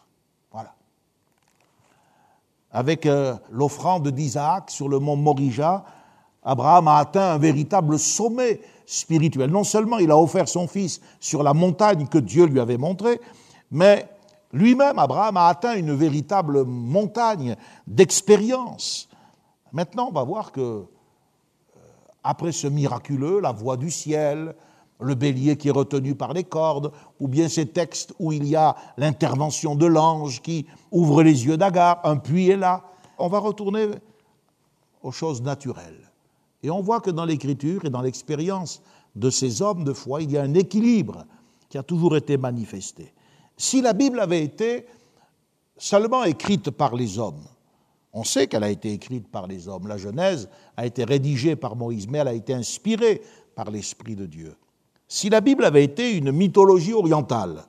[0.51, 0.75] Voilà.
[2.71, 5.85] Avec euh, l'offrande d'Isaac sur le mont Morija,
[6.43, 9.51] Abraham a atteint un véritable sommet spirituel.
[9.51, 13.21] Non seulement il a offert son fils sur la montagne que Dieu lui avait montrée,
[13.71, 14.09] mais
[14.53, 19.09] lui-même, Abraham, a atteint une véritable montagne d'expérience.
[19.73, 20.85] Maintenant, on va voir que, euh,
[22.23, 24.55] après ce miraculeux, la voix du ciel,
[25.01, 28.57] le bélier qui est retenu par les cordes, ou bien ces textes où il y
[28.57, 32.85] a l'intervention de l'ange qui ouvre les yeux d'Agar, un puits est là,
[33.19, 33.89] on va retourner
[35.03, 36.06] aux choses naturelles.
[36.67, 38.83] Et on voit que dans l'écriture et dans l'expérience
[39.15, 41.25] de ces hommes de foi, il y a un équilibre
[41.69, 43.15] qui a toujours été manifesté.
[43.57, 44.85] Si la Bible avait été
[45.79, 47.45] seulement écrite par les hommes,
[48.13, 49.87] on sait qu'elle a été écrite par les hommes.
[49.87, 53.23] La Genèse a été rédigée par Moïse, mais elle a été inspirée
[53.55, 54.57] par l'Esprit de Dieu.
[55.07, 57.63] Si la Bible avait été une mythologie orientale,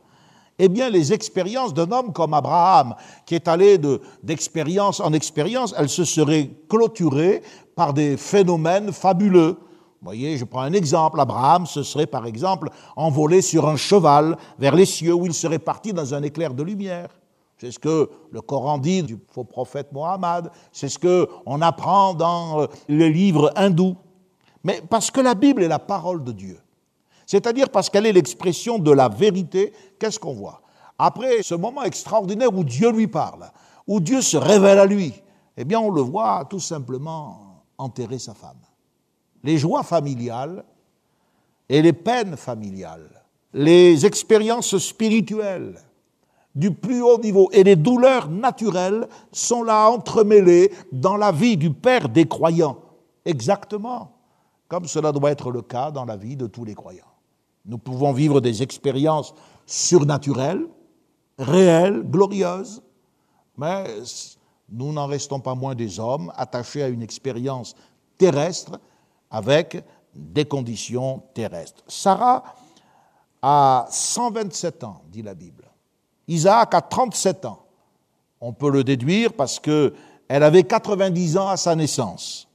[0.58, 2.96] eh bien, les expériences d'un homme comme Abraham,
[3.28, 3.80] qui est allé
[4.24, 7.44] d'expérience en expérience, elles se seraient clôturées
[7.78, 9.52] par des phénomènes fabuleux.
[9.52, 11.20] Vous voyez, je prends un exemple.
[11.20, 15.60] Abraham se serait, par exemple, envolé sur un cheval vers les cieux où il serait
[15.60, 17.10] parti dans un éclair de lumière.
[17.60, 20.50] C'est ce que le Coran dit du faux prophète Mohammed.
[20.72, 23.96] C'est ce qu'on apprend dans euh, les livres hindous.
[24.64, 26.60] Mais parce que la Bible est la parole de Dieu.
[27.28, 30.62] C'est-à-dire parce qu'elle est l'expression de la vérité, qu'est-ce qu'on voit?
[30.98, 33.52] Après ce moment extraordinaire où Dieu lui parle,
[33.86, 35.14] où Dieu se révèle à lui,
[35.58, 37.47] eh bien on le voit tout simplement
[37.78, 38.60] enterrer sa femme.
[39.44, 40.64] Les joies familiales
[41.70, 45.80] et les peines familiales, les expériences spirituelles
[46.56, 51.72] du plus haut niveau et les douleurs naturelles sont là entremêlées dans la vie du
[51.72, 52.78] Père des croyants,
[53.26, 54.18] exactement
[54.68, 57.04] comme cela doit être le cas dans la vie de tous les croyants.
[57.66, 59.34] Nous pouvons vivre des expériences
[59.66, 60.66] surnaturelles,
[61.38, 62.82] réelles, glorieuses,
[63.58, 63.86] mais
[64.70, 67.76] nous n'en restons pas moins des hommes attachés à une expérience
[68.18, 68.80] terrestre
[69.32, 69.84] avec
[70.14, 71.84] des conditions terrestres.
[71.88, 72.44] Sarah
[73.42, 75.64] a 127 ans, dit la Bible.
[76.28, 77.60] Isaac a 37 ans.
[78.42, 79.94] On peut le déduire parce qu'elle
[80.30, 82.48] avait 90 ans à sa naissance.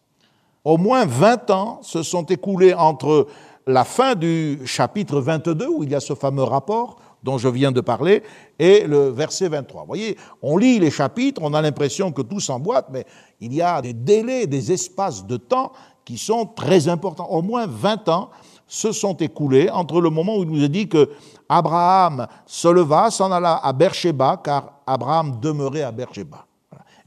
[0.64, 3.26] Au moins 20 ans se sont écoulés entre
[3.66, 7.72] la fin du chapitre 22, où il y a ce fameux rapport dont je viens
[7.72, 8.22] de parler,
[8.58, 9.82] et le verset 23.
[9.82, 13.04] Vous voyez, on lit les chapitres, on a l'impression que tout s'emboîte, mais
[13.40, 15.72] il y a des délais, des espaces de temps
[16.04, 17.28] qui sont très importants.
[17.30, 18.30] Au moins 20 ans
[18.66, 21.10] se sont écoulés entre le moment où il nous a dit que
[21.48, 26.46] Abraham se leva, s'en alla à Beersheba, car Abraham demeurait à Beersheba.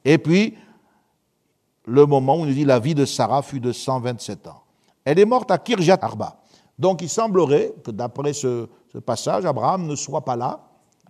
[0.03, 0.55] Et puis,
[1.86, 4.61] le moment où il nous dit la vie de Sarah fut de 127 ans.
[5.03, 6.38] Elle est morte à Kirjat Arba.
[6.78, 10.59] Donc il semblerait que d'après ce, ce, passage, Abraham ne soit pas là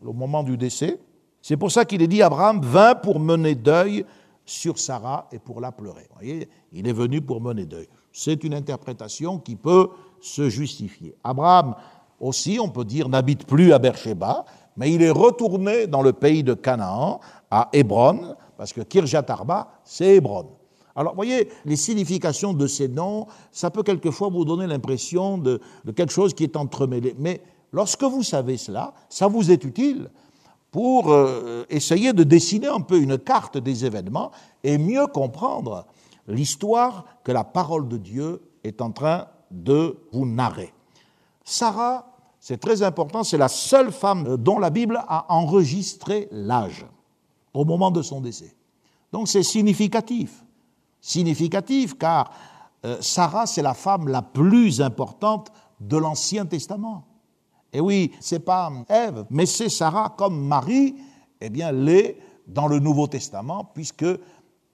[0.04, 1.00] au moment du décès.
[1.42, 4.06] C'est pour ça qu'il est dit Abraham vint pour mener deuil
[4.46, 6.08] sur Sarah et pour la pleurer.
[6.10, 7.88] Vous voyez, il est venu pour mener deuil.
[8.12, 11.16] C'est une interprétation qui peut se justifier.
[11.24, 11.76] Abraham
[12.20, 14.46] aussi, on peut dire, n'habite plus à Beersheba,
[14.78, 17.20] mais il est retourné dans le pays de Canaan,
[17.52, 20.48] à Hébron, parce que Kirjat Arba, c'est Hébron.
[20.96, 25.60] Alors, vous voyez, les significations de ces noms, ça peut quelquefois vous donner l'impression de,
[25.96, 27.14] quelque chose qui est entremêlé.
[27.76, 30.10] Lorsque vous savez cela, ça vous est utile
[30.72, 34.32] pour euh, essayer de dessiner un peu une carte des événements
[34.64, 35.86] et mieux comprendre
[36.28, 40.74] l'histoire que la parole de Dieu est en train de vous narrer.
[41.44, 46.86] Sarah, c'est très important, c'est la seule femme dont la Bible a enregistré l'âge
[47.54, 48.56] au moment de son décès.
[49.12, 50.46] Donc c'est significatif.
[51.02, 52.32] Significatif car
[52.86, 55.52] euh, Sarah, c'est la femme la plus importante
[55.82, 57.06] de l'Ancien Testament.
[57.76, 60.96] Et oui, c'est pas Ève, mais c'est Sarah comme Marie,
[61.42, 62.18] eh bien, l'est
[62.48, 64.06] dans le Nouveau Testament, puisque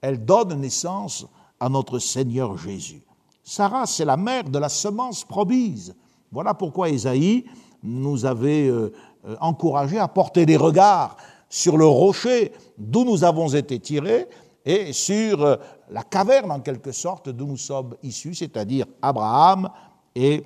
[0.00, 1.26] elle donne naissance
[1.58, 3.02] à notre Seigneur Jésus.
[3.42, 5.96] Sarah, c'est la mère de la semence promise.
[6.30, 7.44] Voilà pourquoi Isaïe
[7.82, 8.92] nous avait euh,
[9.26, 11.16] euh, encouragé à porter des regards
[11.48, 14.28] sur le rocher d'où nous avons été tirés
[14.64, 15.56] et sur euh,
[15.90, 19.68] la caverne en quelque sorte d'où nous sommes issus, c'est-à-dire Abraham
[20.14, 20.44] et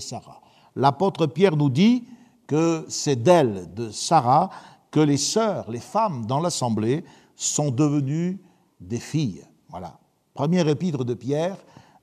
[0.00, 0.41] Sarah.
[0.76, 2.04] L'apôtre Pierre nous dit
[2.46, 4.50] que c'est d'elle, de Sarah,
[4.90, 7.04] que les sœurs, les femmes dans l'assemblée
[7.36, 8.40] sont devenues
[8.80, 9.44] des filles.
[9.68, 9.98] Voilà.
[10.34, 11.56] Première épître de Pierre,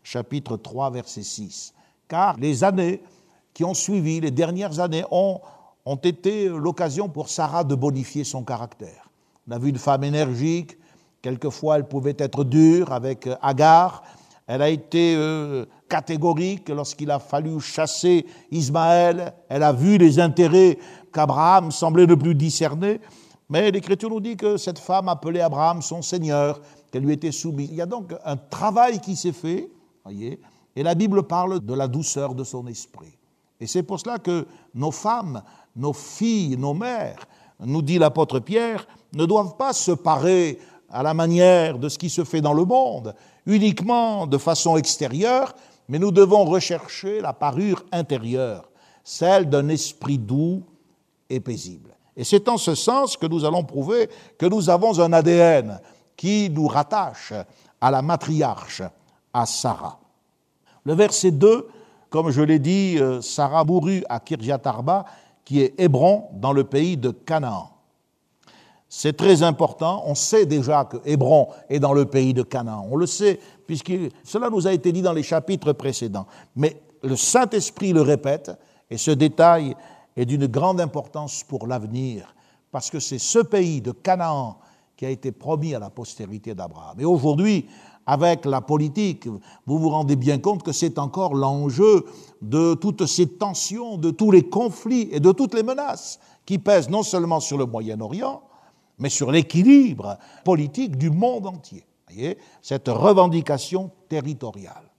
[0.03, 1.73] chapitre 3, verset 6.
[2.07, 3.01] Car les années
[3.53, 5.39] qui ont suivi, les dernières années, ont,
[5.85, 9.09] ont été l'occasion pour Sarah de bonifier son caractère.
[9.47, 10.77] On a vu une femme énergique,
[11.21, 14.03] quelquefois elle pouvait être dure avec Agar,
[14.49, 20.79] elle a été euh, catégorique lorsqu'il a fallu chasser Ismaël, elle a vu les intérêts
[21.13, 22.99] qu'Abraham semblait ne plus discerner,
[23.47, 26.59] mais l'Écriture nous dit que cette femme appelait Abraham son Seigneur,
[26.91, 27.69] qu'elle lui était soumise.
[27.69, 29.69] Il y a donc un travail qui s'est fait,
[30.03, 30.39] voyez,
[30.75, 33.15] et la Bible parle de la douceur de son esprit.
[33.59, 35.43] Et c'est pour cela que nos femmes,
[35.75, 37.27] nos filles, nos mères,
[37.59, 40.57] nous dit l'apôtre Pierre, ne doivent pas se parer
[40.91, 43.15] à la manière de ce qui se fait dans le monde,
[43.45, 45.55] uniquement de façon extérieure,
[45.87, 48.69] mais nous devons rechercher la parure intérieure,
[49.03, 50.63] celle d'un esprit doux
[51.29, 51.95] et paisible.
[52.15, 55.79] Et c'est en ce sens que nous allons prouver que nous avons un ADN
[56.17, 57.33] qui nous rattache
[57.79, 58.81] à la matriarche,
[59.33, 59.99] à Sarah.
[60.83, 61.67] Le verset 2,
[62.09, 65.05] comme je l'ai dit, euh, Sarah mourut à Kirjat Arba,
[65.45, 67.69] qui est Hébron, dans le pays de Canaan.
[68.89, 70.03] C'est très important.
[70.07, 72.87] On sait déjà que Hébron est dans le pays de Canaan.
[72.89, 76.25] On le sait, puisque cela nous a été dit dans les chapitres précédents.
[76.55, 78.51] Mais le Saint-Esprit le répète,
[78.89, 79.75] et ce détail
[80.17, 82.33] est d'une grande importance pour l'avenir,
[82.71, 84.57] parce que c'est ce pays de Canaan
[84.97, 86.99] qui a été promis à la postérité d'Abraham.
[86.99, 87.67] Et aujourd'hui,
[88.07, 89.27] avec la politique,
[89.67, 92.05] vous vous rendez bien compte que c'est encore l'enjeu
[92.41, 96.89] de toutes ces tensions, de tous les conflits et de toutes les menaces qui pèsent
[96.89, 98.41] non seulement sur le Moyen-Orient,
[98.99, 101.85] mais sur l'équilibre politique du monde entier.
[102.07, 104.91] Voyez, cette revendication territoriale.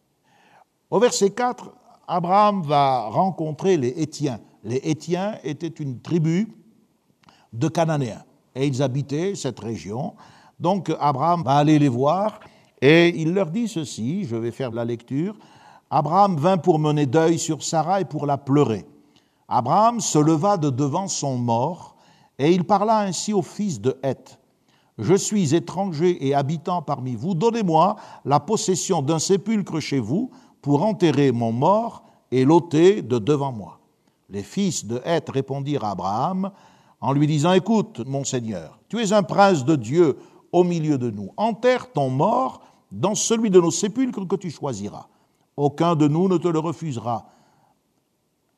[0.91, 1.71] Au verset 4,
[2.09, 4.41] Abraham va rencontrer les Étiens.
[4.65, 6.49] Les Étiens étaient une tribu
[7.53, 8.25] de Cananéens
[8.55, 10.15] et ils habitaient cette région.
[10.59, 12.41] Donc Abraham va aller les voir
[12.81, 15.37] et il leur dit ceci, je vais faire la lecture.
[15.91, 18.87] Abraham vint pour mener deuil sur Sarah et pour la pleurer.
[19.49, 21.97] Abraham se leva de devant son mort,
[22.41, 24.39] et il parla ainsi au fils de Heth.
[24.99, 30.31] Je suis étranger et habitant parmi vous, donnez-moi la possession d'un sépulcre chez vous
[30.63, 33.79] pour enterrer mon mort et l'ôter de devant moi.
[34.31, 36.51] Les fils de Heth répondirent à Abraham
[37.03, 40.17] en lui disant, Écoute, mon Seigneur, tu es un prince de Dieu
[40.51, 41.31] au milieu de nous.
[41.37, 45.09] Enterre ton mort dans celui de nos sépulcres que tu choisiras.
[45.59, 47.27] Aucun de nous ne te le refusera.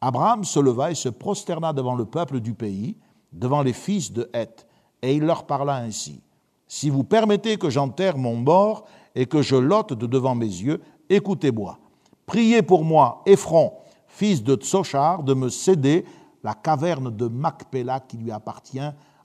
[0.01, 2.97] Abraham se leva et se prosterna devant le peuple du pays,
[3.33, 4.67] devant les fils de Heth,
[5.03, 6.21] et il leur parla ainsi.
[6.69, 10.81] Si vous permettez que j'enterre mon mort et que je l'ôte de devant mes yeux,
[11.11, 11.79] écoutez-moi.
[12.27, 13.75] Priez pour moi, Ephron,
[14.07, 16.05] fils de Tsochar, de me céder
[16.43, 18.81] la caverne de Macpéla qui lui appartient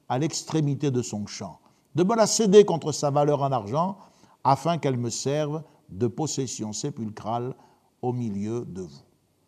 [0.09, 1.59] à l'extrémité de son champ,
[1.95, 3.97] de me la céder contre sa valeur en argent,
[4.43, 7.53] afin qu'elle me serve de possession sépulcrale
[8.01, 9.01] au milieu de vous.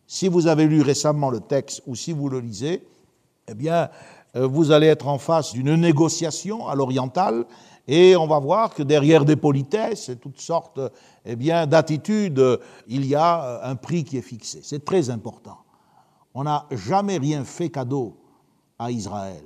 [0.08, 2.88] Si vous avez lu récemment le texte ou si vous le lisez,
[3.48, 3.90] eh bien,
[4.36, 7.46] vous allez être en face d'une négociation à l'oriental
[7.92, 10.80] et on va voir que derrière des politesses et toutes sortes
[11.26, 14.60] eh bien, d'attitudes, il y a euh, un prix qui est fixé.
[14.62, 15.58] C'est très important.
[16.36, 18.16] On n'a jamais rien fait cadeau
[18.78, 19.44] à Israël.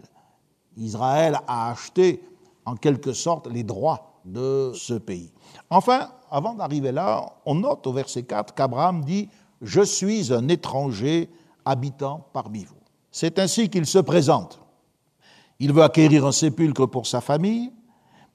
[0.75, 2.21] Israël a acheté
[2.65, 5.31] en quelque sorte les droits de ce pays.
[5.69, 9.29] Enfin, avant d'arriver là, on note au verset 4 qu'Abraham dit
[9.61, 11.29] Je suis un étranger
[11.63, 12.75] habitant parmi vous.
[13.09, 14.62] C'est ainsi qu'il se présente.
[15.63, 17.71] Il veut acquérir un sépulcre pour sa famille,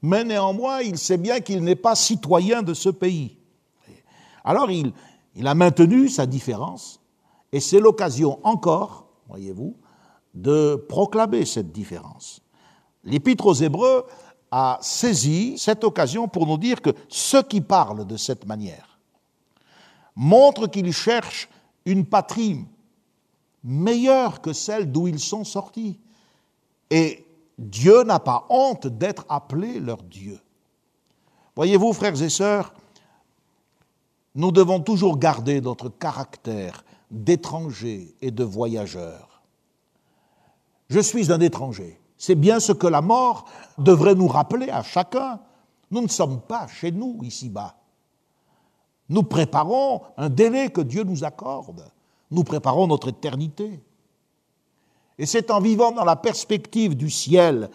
[0.00, 3.36] mais néanmoins, il sait bien qu'il n'est pas citoyen de ce pays.
[4.42, 4.94] Alors, il,
[5.46, 7.02] a maintenu sa différence,
[7.52, 9.76] et c'est l'occasion encore, voyez-vous,
[10.32, 12.40] de proclamer cette différence.
[13.04, 14.06] L'Épître aux Hébreux
[14.50, 18.98] a saisi cette occasion pour nous dire que ceux qui parlent de cette manière
[20.16, 21.50] montrent qu'ils cherchent
[21.84, 22.64] une patrie
[23.62, 26.00] meilleure que celle d'où ils sont sortis.
[26.90, 27.26] Et
[27.58, 30.40] Dieu n'a pas honte d'être appelé leur Dieu.
[31.56, 32.72] Voyez-vous, frères et sœurs,
[34.34, 39.42] nous devons toujours garder notre caractère d'étranger et de voyageur.
[40.88, 42.00] Je suis un étranger.
[42.16, 45.40] C'est bien ce que la mort devrait nous rappeler à chacun.
[45.90, 47.76] Nous ne sommes pas chez nous ici-bas.
[49.08, 51.90] Nous préparons un délai que Dieu nous accorde.
[52.30, 53.82] Nous préparons notre éternité.
[55.18, 57.70] Et c'est en vivant dans la perspective du ciel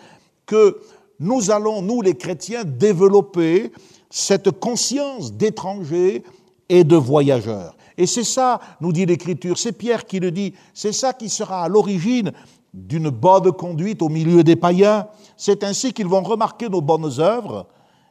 [0.46, 0.80] que
[1.20, 3.72] nous allons, nous les chrétiens, développer
[4.10, 6.24] cette conscience d'étranger
[6.70, 7.76] et de voyageurs.
[7.98, 11.64] Et c'est ça, nous dit l'Écriture, c'est Pierre qui le dit, c'est ça qui sera
[11.64, 12.32] à l'origine
[12.74, 15.08] d'une bonne conduite au milieu des païens.
[15.38, 17.68] C'est ainsi qu'ils vont remarquer nos bonnes œuvres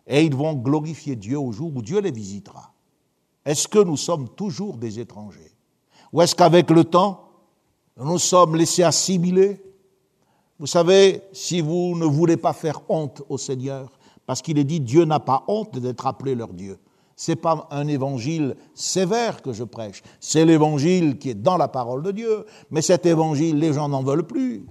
[0.06, 2.72] et ils vont glorifier Dieu au jour où Dieu les visitera.
[3.44, 5.52] Est-ce que nous sommes toujours des étrangers?
[6.12, 7.21] Ou est-ce qu'avec le temps,
[8.04, 9.62] nous sommes laissés assimiler.
[10.58, 13.90] Vous savez, si vous ne voulez pas faire honte au Seigneur,
[14.26, 16.78] parce qu'il est dit Dieu n'a pas honte d'être appelé leur Dieu.
[17.16, 21.68] Ce n'est pas un évangile sévère que je prêche, c'est l'évangile qui est dans la
[21.68, 22.46] parole de Dieu.
[22.70, 24.66] Mais cet évangile, les gens n'en veulent plus.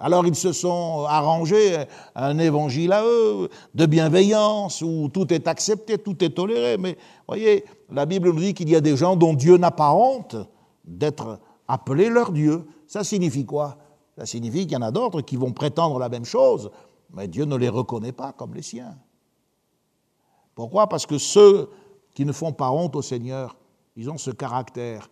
[0.00, 1.76] Alors ils se sont arrangés
[2.14, 6.76] un évangile à eux, de bienveillance, où tout est accepté, tout est toléré.
[6.78, 6.96] Mais
[7.26, 10.36] voyez, la Bible nous dit qu'il y a des gens dont Dieu n'a pas honte
[10.84, 12.66] d'être appeler leur Dieu.
[12.86, 13.76] Ça signifie quoi?
[14.16, 16.70] Ça signifie qu'il y en a d'autres qui vont prétendre la même chose,
[17.14, 18.98] mais Dieu ne les reconnaît pas comme les siens.
[20.54, 20.88] Pourquoi?
[20.88, 21.70] Parce que ceux
[22.14, 23.56] qui ne font pas honte au Seigneur,
[23.94, 25.08] ils ont ce caractère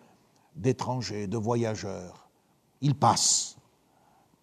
[0.57, 2.29] d'étrangers, de voyageurs.
[2.81, 3.57] Ils passent.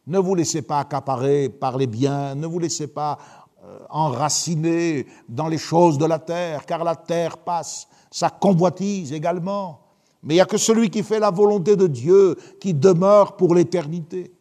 [0.08, 3.18] Ne vous laissez pas accaparer par les biens, ne vous laissez pas
[3.64, 9.83] euh, enraciner dans les choses de la terre, car la terre passe, sa convoitise également.
[10.24, 13.54] Mais il n'y a que celui qui fait la volonté de Dieu qui demeure pour
[13.54, 14.32] l'éternité.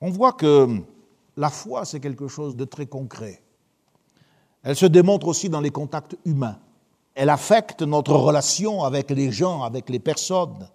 [0.00, 0.82] On voit que
[1.36, 3.42] la foi, c'est quelque chose de très concret.
[4.62, 6.58] Elle se démontre aussi dans les contacts humains.
[7.14, 10.68] Elle affecte notre relation avec les gens, avec les personnes.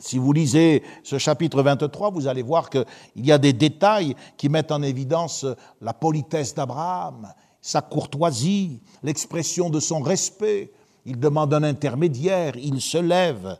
[0.00, 2.84] Si vous lisez ce chapitre 23, vous allez voir qu'il
[3.16, 5.46] y a des détails qui mettent en évidence
[5.80, 10.72] la politesse d'Abraham, sa courtoisie, l'expression de son respect,
[11.06, 13.58] il demande un intermédiaire, il se lève.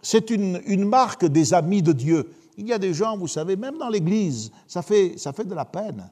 [0.00, 2.32] C'est une, marque des amis de Dieu.
[2.56, 6.10] Il y a des gens, vous savez, même dans l'Église, ça fait, de la peine.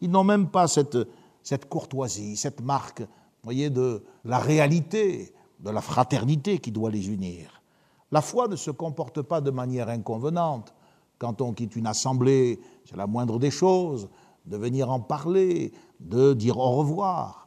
[0.00, 0.98] Ils n'ont même pas cette,
[1.42, 3.02] cette courtoisie, cette marque,
[3.42, 7.62] voyez, de la réalité, de la fraternité qui doit les unir.
[8.10, 10.74] La foi ne se comporte pas de manière inconvenante.
[11.18, 14.08] Quand on quitte une assemblée, c'est la moindre des choses,
[14.44, 17.41] de venir en parler, de dire au revoir.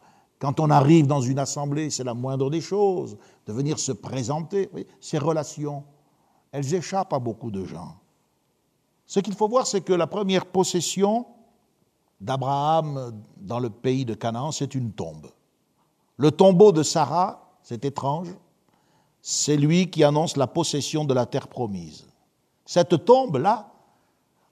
[0.46, 3.18] Quand on arrive dans une assemblée, c'est la moindre des choses,
[3.48, 4.70] de venir se présenter.
[5.00, 5.84] ces relations,
[6.52, 7.96] elles échappent à beaucoup de gens.
[9.08, 11.26] Ce qu'il faut voir, c'est que la première possession
[12.22, 15.32] d'Abraham dans le pays de Canaan, c'est une tombe.
[16.18, 18.30] Le tombeau de Sarah, c'est étrange,
[19.24, 22.06] c'est lui qui annonce la possession de la terre promise.
[22.68, 23.72] Cette tombe-là,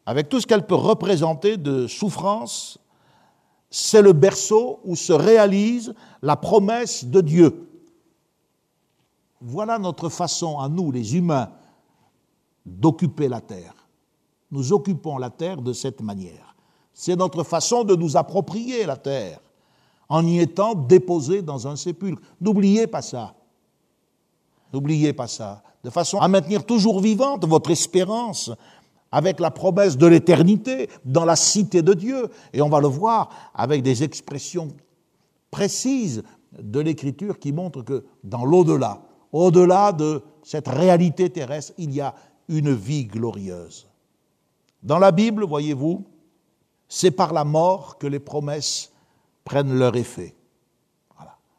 [0.08, 2.80] avec tout ce qu'elle peut représenter de souffrance,
[3.76, 7.68] c'est le berceau où se réalise la promesse de Dieu.
[9.42, 11.50] Voilà notre façon à nous, les humains,
[12.64, 13.74] d'occuper la terre.
[14.52, 16.56] Nous occupons la terre de cette manière.
[16.94, 19.40] C'est notre façon de nous approprier la terre
[20.08, 22.22] en y étant déposés dans un sépulcre.
[22.40, 23.34] N'oubliez pas ça.
[24.72, 25.64] N'oubliez pas ça.
[25.84, 28.52] De façon à maintenir toujours vivante votre espérance
[29.14, 32.30] avec la promesse de l'éternité dans la cité de Dieu.
[32.52, 34.70] Et on va le voir avec des expressions
[35.52, 36.24] précises
[36.60, 42.14] de l'Écriture qui montrent que dans l'au-delà, Au-delà de cette réalité terrestre, il y a
[42.48, 43.88] une vie glorieuse.
[44.84, 46.06] Dans la Bible, voyez-vous,
[46.88, 48.92] c'est par la mort que les promesses
[49.44, 50.36] prennent leur effet.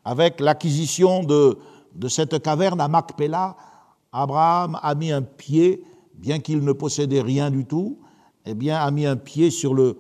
[0.05, 1.59] Avec l'acquisition de,
[1.95, 3.57] de cette caverne à Macpéla,
[4.13, 5.85] Abraham a mis un pied,
[6.15, 7.99] bien qu'il ne possédait rien du tout,
[8.47, 9.99] eh bien, a mis un pied sur le,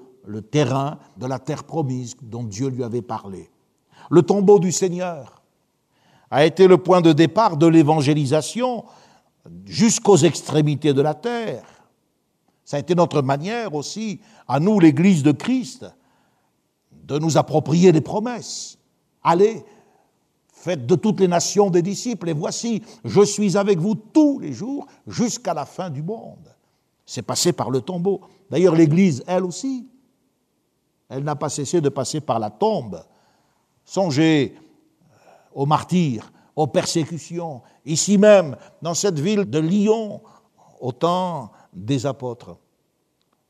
[0.51, 3.51] terrain de la terre promise dont Dieu lui avait parlé.
[4.11, 5.43] Le tombeau du Seigneur
[6.31, 8.85] a été le point de départ de l'évangélisation
[9.67, 11.65] jusqu'aux extrémités de la terre.
[12.65, 15.87] Ça a été notre manière aussi, à nous, l'Église de Christ,
[16.93, 18.79] de nous approprier des promesses.
[19.23, 19.65] Allez,
[20.65, 24.55] faites de toutes les nations des disciples, et voici, je suis avec vous tous les
[24.55, 26.55] jours jusqu'à la fin du monde.
[27.05, 28.23] C'est passé par le tombeau.
[28.51, 29.87] D'ailleurs, l'Église, elle aussi,
[31.11, 33.05] elle n'a pas cessé de passer par la tombe.
[33.85, 34.57] Songez
[35.53, 40.23] aux martyrs, aux persécutions, ici même, dans cette ville de Lyon,
[40.81, 42.57] au temps des apôtres.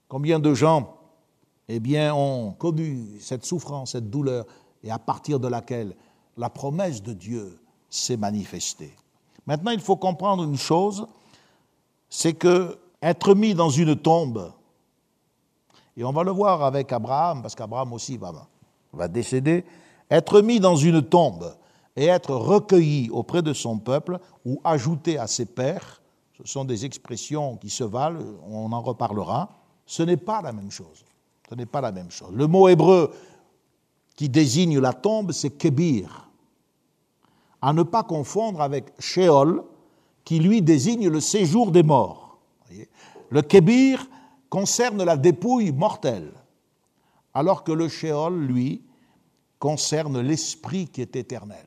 [0.08, 0.96] Combien de gens,
[1.68, 4.46] eh bien, ont connu cette souffrance, cette douleur,
[4.82, 5.94] et à partir de laquelle
[6.36, 7.58] la promesse de Dieu
[7.90, 8.94] s'est manifestée.
[9.46, 11.06] Maintenant, il faut comprendre une chose,
[12.08, 14.52] c'est que être mis dans une tombe,
[15.96, 18.32] et on va le voir avec Abraham, parce qu'Abraham aussi va,
[18.92, 19.64] va décéder,
[20.10, 21.54] être mis dans une tombe
[21.96, 26.02] et être recueilli auprès de son peuple ou ajouté à ses pères,
[26.36, 29.50] ce sont des expressions qui se valent, on en reparlera,
[29.86, 31.04] ce n'est pas la même chose.
[31.48, 32.32] Ce n'est pas la même chose.
[32.32, 33.12] Le mot hébreu
[34.16, 36.30] qui désigne la tombe, c'est kebir.
[37.60, 39.64] À ne pas confondre avec Sheol,
[40.24, 42.38] qui lui désigne le séjour des morts.
[43.30, 44.06] Le kebir
[44.48, 46.32] concerne la dépouille mortelle,
[47.32, 48.82] alors que le Sheol, lui,
[49.58, 51.66] concerne l'esprit qui est éternel.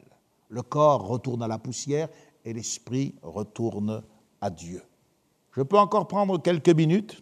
[0.49, 2.09] Le corps retourne à la poussière
[2.45, 4.03] et l'esprit retourne
[4.39, 4.81] à Dieu.
[5.51, 7.21] Je peux encore prendre quelques minutes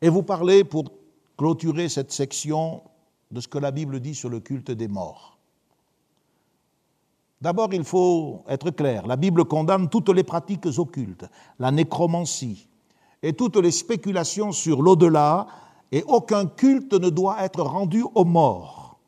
[0.00, 0.84] et vous parler pour
[1.36, 2.82] clôturer cette section
[3.30, 5.38] de ce que la Bible dit sur le culte des morts.
[7.40, 11.26] D'abord, il faut être clair, la Bible condamne toutes les pratiques occultes,
[11.58, 12.68] la nécromancie
[13.22, 15.46] et toutes les spéculations sur l'au-delà,
[15.90, 18.98] et aucun culte ne doit être rendu aux morts.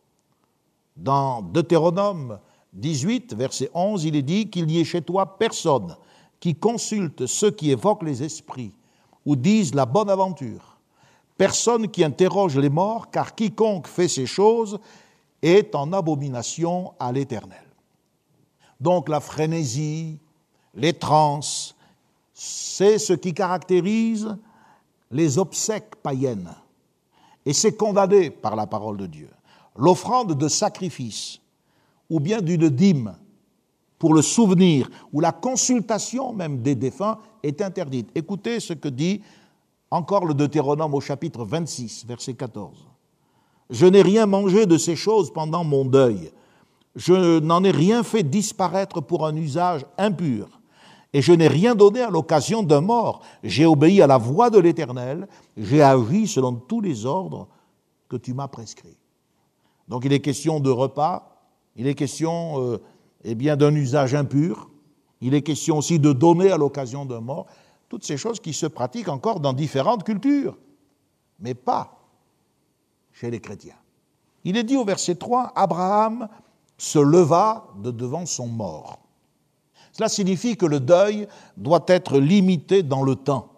[0.96, 2.38] Dans Deutéronome
[2.72, 5.96] 18, verset 11, il est dit qu'il n'y ait chez toi personne
[6.38, 8.72] qui consulte ceux qui évoquent les esprits
[9.26, 10.69] ou disent la bonne aventure.
[11.40, 14.78] Personne qui interroge les morts, car quiconque fait ces choses
[15.40, 17.64] est en abomination à l'Éternel.
[18.78, 20.18] Donc la frénésie,
[20.74, 21.74] les transes,
[22.34, 24.36] c'est ce qui caractérise
[25.10, 26.54] les obsèques païennes.
[27.46, 29.30] Et c'est condamné par la parole de Dieu.
[29.78, 31.40] L'offrande de sacrifice
[32.10, 33.16] ou bien d'une dîme
[33.98, 38.10] pour le souvenir ou la consultation même des défunts est interdite.
[38.14, 39.22] Écoutez ce que dit
[39.90, 42.86] encore le Deutéronome au chapitre 26, verset 14.
[43.70, 46.30] Je n'ai rien mangé de ces choses pendant mon deuil.
[46.96, 50.60] Je n'en ai rien fait disparaître pour un usage impur.
[51.12, 53.22] Et je n'ai rien donné à l'occasion d'un mort.
[53.42, 55.28] J'ai obéi à la voix de l'Éternel.
[55.56, 57.48] J'ai agi selon tous les ordres
[58.08, 58.96] que tu m'as prescrits.
[59.88, 61.36] Donc il est question de repas,
[61.74, 62.78] il est question euh,
[63.24, 64.70] eh bien, d'un usage impur,
[65.20, 67.46] il est question aussi de donner à l'occasion d'un mort,
[67.90, 70.56] toutes ces choses qui se pratiquent encore dans différentes cultures,
[71.40, 71.98] mais pas
[73.12, 73.74] chez les chrétiens.
[74.44, 76.28] Il est dit au verset 3, Abraham
[76.78, 79.00] se leva de devant son mort.
[79.92, 81.26] Cela signifie que le deuil
[81.56, 83.50] doit être limité dans le temps.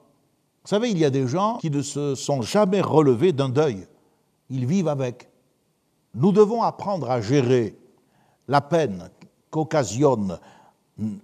[0.65, 3.87] Vous savez, il y a des gens qui ne se sont jamais relevés d'un deuil.
[4.49, 5.29] Ils vivent avec.
[6.15, 7.77] Nous devons apprendre à gérer
[8.49, 9.11] la peine
[9.51, 10.39] qu'occasionnent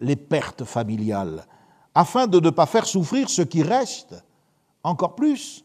[0.00, 1.46] les pertes familiales,
[1.98, 4.22] afin de ne pas faire souffrir ceux qui restent
[4.84, 5.64] encore plus.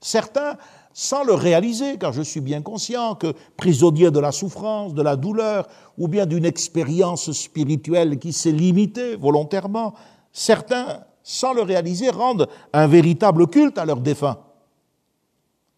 [0.00, 0.56] Certains,
[0.92, 5.14] sans le réaliser, car je suis bien conscient que prisonniers de la souffrance, de la
[5.14, 9.94] douleur, ou bien d'une expérience spirituelle qui s'est limitée volontairement,
[10.32, 14.38] certains, sans le réaliser, rendent un véritable culte à leurs défunts.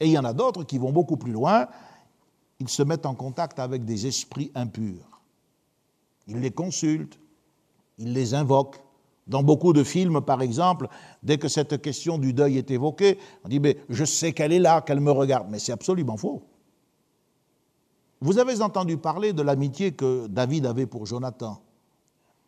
[0.01, 1.69] Et il y en a d'autres qui vont beaucoup plus loin
[2.59, 5.21] ils se mettent en contact avec des esprits impurs.
[6.27, 7.19] Ils les consultent,
[7.99, 8.81] ils les invoquent.
[9.27, 10.89] Dans beaucoup de films, par exemple,
[11.23, 14.81] dès que cette question du deuil est évoquée, on dit je sais qu'elle est là,
[14.83, 15.49] qu'elle me regarde.
[15.51, 16.43] Mais c'est absolument faux.
[18.21, 21.61] Vous avez entendu parler de l'amitié que David avait pour Jonathan.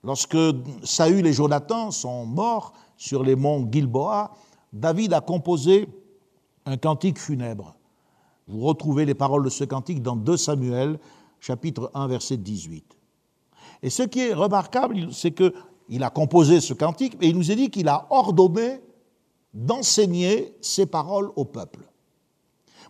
[0.04, 0.38] Lorsque
[0.84, 4.32] Saül et Jonathan sont morts sur les monts Gilboa,
[4.72, 5.88] David a composé
[6.64, 7.74] un cantique funèbre.
[8.46, 10.98] Vous retrouvez les paroles de ce cantique dans 2 Samuel,
[11.40, 12.96] chapitre 1, verset 18.
[13.82, 15.32] Et ce qui est remarquable, c'est
[15.88, 18.80] qu'il a composé ce cantique, et il nous est dit qu'il a ordonné
[19.54, 21.80] d'enseigner ces paroles au peuple.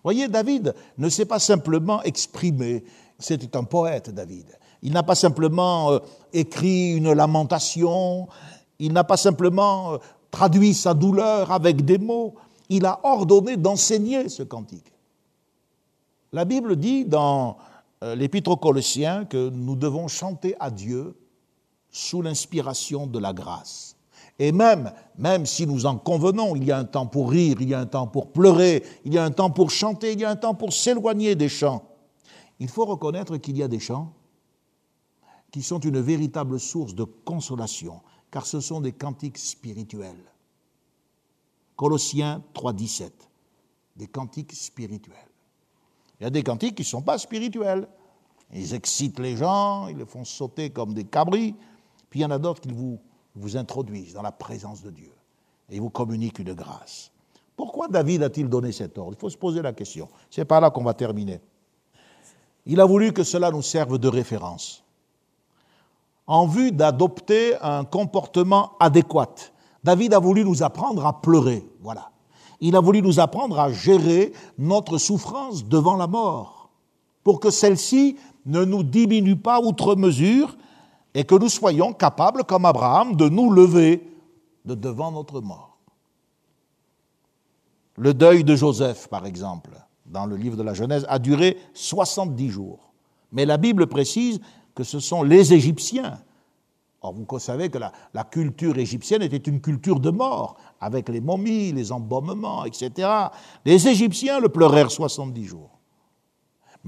[0.03, 2.85] Voyez, David ne s'est pas simplement exprimé,
[3.19, 4.47] c'était un poète, David.
[4.83, 5.99] Il n'a pas simplement euh,
[6.33, 8.29] écrit une lamentation,
[8.79, 9.99] il n'a pas simplement euh,
[10.31, 12.35] traduit sa douleur avec des mots,
[12.69, 14.93] il a ordonné d'enseigner ce cantique.
[16.33, 17.57] La Bible dit dans
[18.05, 21.17] euh, l'Épître aux Colossiens que nous devons chanter à Dieu
[21.99, 23.97] sous l'inspiration de la grâce.
[24.39, 27.69] Et même, même si nous en convenons, il y a un temps pour rire, il
[27.69, 30.25] y a un temps pour pleurer, il y a un temps pour chanter, il y
[30.25, 31.83] a un temps pour s'éloigner des chants.
[32.61, 34.13] Il faut reconnaître qu'il y a des chants
[35.51, 40.25] qui sont une véritable source de consolation, car ce sont des cantiques spirituels.
[41.75, 43.11] Colossiens 3.17,
[43.97, 45.17] des cantiques spirituels.
[46.21, 47.89] Il y a des cantiques qui ne sont pas spirituels.
[48.53, 51.55] Ils excitent les gens, ils les font sauter comme des cabris,
[52.11, 52.99] puis il y en a d'autres qui vous
[53.35, 55.13] vous introduisent dans la présence de Dieu
[55.71, 57.11] et vous communiquent une grâce.
[57.57, 59.15] Pourquoi David a-t-il donné cet ordre?
[59.17, 60.09] Il faut se poser la question.
[60.31, 61.41] C'est par là qu'on va terminer.
[62.67, 64.85] Il a voulu que cela nous serve de référence
[66.27, 69.35] en vue d'adopter un comportement adéquat.
[69.83, 72.11] David a voulu nous apprendre à pleurer, voilà.
[72.61, 76.71] Il a voulu nous apprendre à gérer notre souffrance devant la mort,
[77.25, 80.59] pour que celle-ci ne nous diminue pas outre mesure
[81.19, 84.09] et que nous soyons capables, comme Abraham, de nous lever
[84.65, 85.77] de devant notre mort.
[87.97, 89.71] Le deuil de Joseph, par exemple,
[90.07, 92.93] dans le livre de la Genèse, a duré 70 jours.
[93.33, 94.39] Mais la Bible précise
[94.77, 96.21] que ce sont les Égyptiens.
[97.01, 101.21] Or, vous savez que la, la, culture égyptienne était une culture de mort, avec les
[101.21, 103.09] momies, les embaumements, etc.
[103.65, 105.78] Les Égyptiens le pleurèrent 70 jours.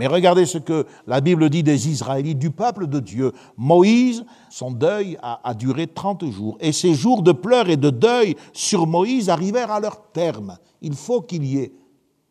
[0.01, 3.33] Mais regardez ce que la Bible dit des Israélites, du peuple de Dieu.
[3.59, 6.57] Moïse, son deuil a, duré 30 jours.
[6.59, 10.57] Et ces jours de pleurs et de deuil sur Moïse arrivèrent à leur terme.
[10.81, 11.75] Il faut qu'il y ait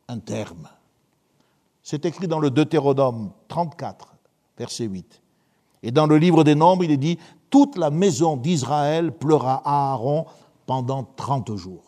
[0.08, 0.68] un terme.
[1.84, 4.16] C'est écrit dans le Deutéronome 34,
[4.58, 5.22] verset 8.
[5.84, 7.20] Et dans le livre des Nombres, il est dit
[7.52, 10.26] Toute la maison d'Israël pleura Aaron
[10.66, 11.84] pendant 30 jours.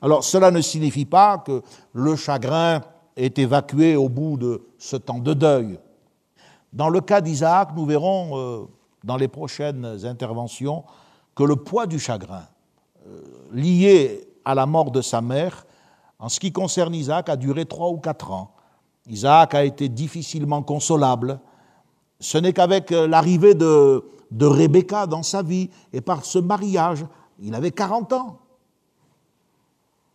[0.00, 1.62] Alors, cela ne signifie pas que
[1.92, 2.80] le chagrin
[3.16, 5.78] est évacué au bout de ce temps de deuil.
[6.72, 8.64] Dans le cas d'Isaac, nous verrons euh,
[9.04, 10.84] dans les prochaines interventions
[11.34, 12.44] que le poids du chagrin
[13.06, 13.20] euh,
[13.52, 15.66] lié à la mort de sa mère,
[16.18, 18.54] en ce qui concerne Isaac, a duré trois ou quatre ans.
[19.08, 21.40] Isaac a été difficilement consolable.
[22.20, 27.04] Ce n'est qu'avec euh, l'arrivée de, de Rebecca dans sa vie et par ce mariage,
[27.40, 28.38] il avait 40 ans,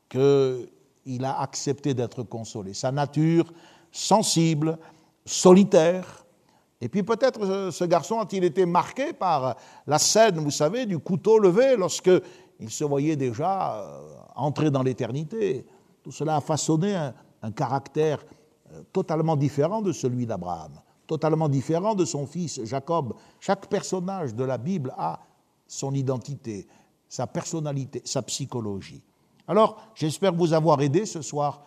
[0.10, 0.70] que
[1.08, 2.74] il a accepté d'être consolé.
[2.74, 3.52] Sa nature
[3.92, 4.78] sensible,
[5.26, 6.26] solitaire.
[6.82, 9.56] Et puis peut-être euh, ce garçon a-t-il été marqué par
[9.88, 12.12] la scène, vous savez, du couteau levé lorsque
[12.60, 15.66] il se voyait déjà euh, entrer dans l'éternité.
[16.04, 18.24] Tout cela a façonné un, un caractère
[18.74, 20.74] euh, totalement différent de celui d'Abraham,
[21.08, 23.16] totalement différent de son fils Jacob.
[23.40, 25.20] Chaque personnage de la Bible a
[25.66, 26.68] son identité,
[27.08, 29.04] sa personnalité, sa psychologie.
[29.48, 31.62] Alors, j'espère vous avoir aidé ce soir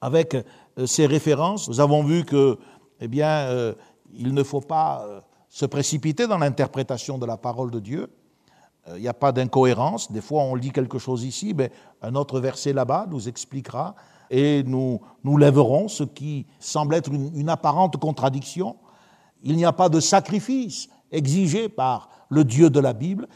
[0.00, 1.68] avec euh, ces références.
[1.68, 2.58] Nous avons vu que,
[3.00, 3.74] eh bien, euh,
[4.14, 8.08] il ne faut pas euh, se précipiter dans l'interprétation de la parole de Dieu.
[8.94, 10.10] Il n'y a pas d'incohérence.
[10.10, 13.94] Des fois, on lit quelque chose ici, mais un autre verset là-bas nous expliquera
[14.30, 18.76] et nous, nous lèverons ce qui semble être une, une apparente contradiction.
[19.42, 23.28] Il n'y a pas de sacrifice exigé par le Dieu de la Bible,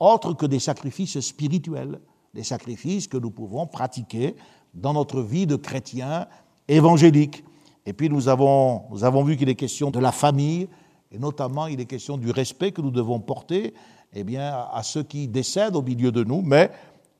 [0.00, 2.00] autre que des sacrifices spirituels
[2.34, 4.36] des sacrifices que nous pouvons pratiquer
[4.74, 6.26] dans notre vie de chrétien
[6.68, 7.44] évangélique.
[7.86, 10.68] Et puis nous avons, nous avons vu qu'il est question de la famille,
[11.10, 13.74] et notamment il est question du respect que nous devons porter
[14.12, 16.70] eh bien, à ceux qui décèdent au milieu de nous, mais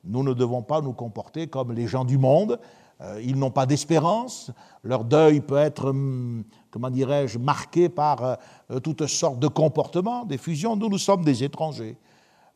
[0.03, 2.59] nous ne devons pas nous comporter comme les gens du monde.
[3.01, 4.51] Euh, ils n'ont pas d'espérance,
[4.83, 8.37] leur deuil peut être, hum, comment dirais-je, marqué par
[8.69, 10.75] euh, toutes sortes de comportements, des fusions.
[10.75, 11.97] Nous, nous sommes des étrangers.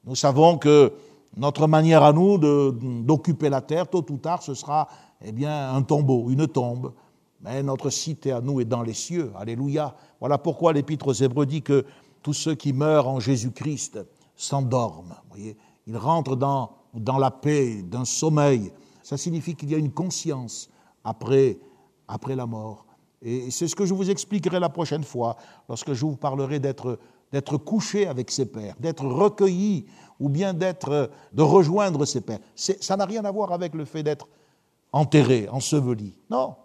[0.04, 0.94] Nous savons que
[1.38, 4.88] notre manière à nous d'occuper la terre, tôt ou tard, ce sera
[5.24, 6.94] eh bien, un tombeau, une tombe.
[7.42, 9.32] Mais notre cité à nous est dans les cieux.
[9.38, 9.96] Alléluia.
[10.20, 11.86] Voilà pourquoi l'Épître aux Hébreux dit que
[12.24, 14.00] tous ceux qui meurent en Jésus-Christ
[14.36, 15.16] s'endorment.
[15.86, 18.72] Ils rentrent dans, dans la paix d'un sommeil.
[19.04, 20.70] Ça signifie qu'il y a une conscience
[21.04, 21.60] après,
[22.08, 22.86] après la mort.
[23.22, 25.38] Et c'est ce que je vous expliquerai la prochaine fois,
[25.70, 29.86] lorsque je vous parlerai d'être couché avec ses pères, d'être recueilli
[30.20, 32.40] ou bien d'être, de rejoindre ses pères.
[32.56, 34.28] Ça n'a rien à voir avec le fait d'être
[34.92, 36.18] enterré, enseveli.
[36.30, 36.56] Non.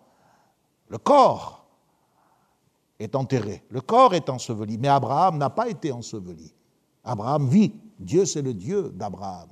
[0.89, 1.67] Le corps
[2.99, 6.53] est enterré, le corps est enseveli, mais Abraham n'a pas été enseveli.
[7.05, 7.73] Abraham vit.
[7.99, 9.49] Dieu, c'est le Dieu d'Abraham.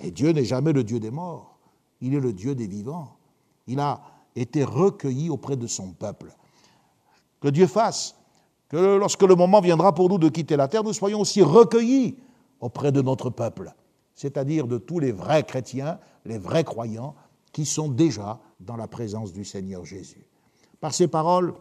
[0.00, 1.58] Et Dieu n'est jamais le Dieu des morts,
[2.00, 3.16] il est le Dieu des vivants.
[3.66, 4.00] Il a
[4.36, 6.34] été recueilli auprès de son peuple.
[7.40, 8.14] Que Dieu fasse
[8.68, 12.16] que lorsque le moment viendra pour nous de quitter la terre, nous soyons aussi recueillis
[12.60, 13.72] auprès de notre peuple,
[14.14, 17.14] c'est-à-dire de tous les vrais chrétiens, les vrais croyants
[17.52, 20.26] qui sont déjà dans la présence du Seigneur Jésus.
[20.80, 21.54] Par ces paroles,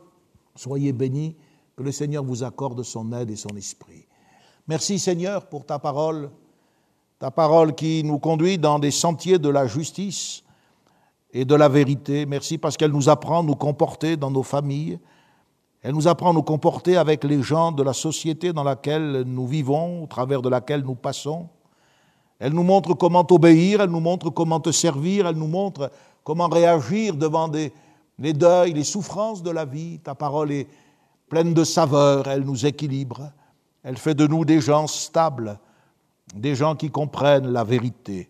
[0.56, 1.36] soyez bénis,
[1.76, 4.06] que le Seigneur vous accorde son aide et son esprit.
[4.68, 6.30] Merci Seigneur pour ta parole,
[7.20, 10.44] ta parole qui nous conduit dans des sentiers de la justice
[11.32, 12.26] et de la vérité.
[12.26, 15.00] Merci parce qu'elle nous apprend à nous comporter dans nos familles,
[15.84, 19.46] elle nous apprend à nous comporter avec les gens de la société dans laquelle nous
[19.46, 21.50] vivons, au travers de laquelle nous passons.
[22.40, 25.92] Elle nous montre comment obéir, elle nous montre comment te servir, elle nous montre
[26.24, 27.52] comment réagir devant
[28.18, 30.00] les deuils, les souffrances de la vie.
[30.00, 30.68] Ta parole est
[31.28, 33.30] pleine de saveur, elle nous équilibre,
[33.84, 35.60] elle fait de nous des gens stables,
[36.34, 38.30] des gens qui comprennent la vérité.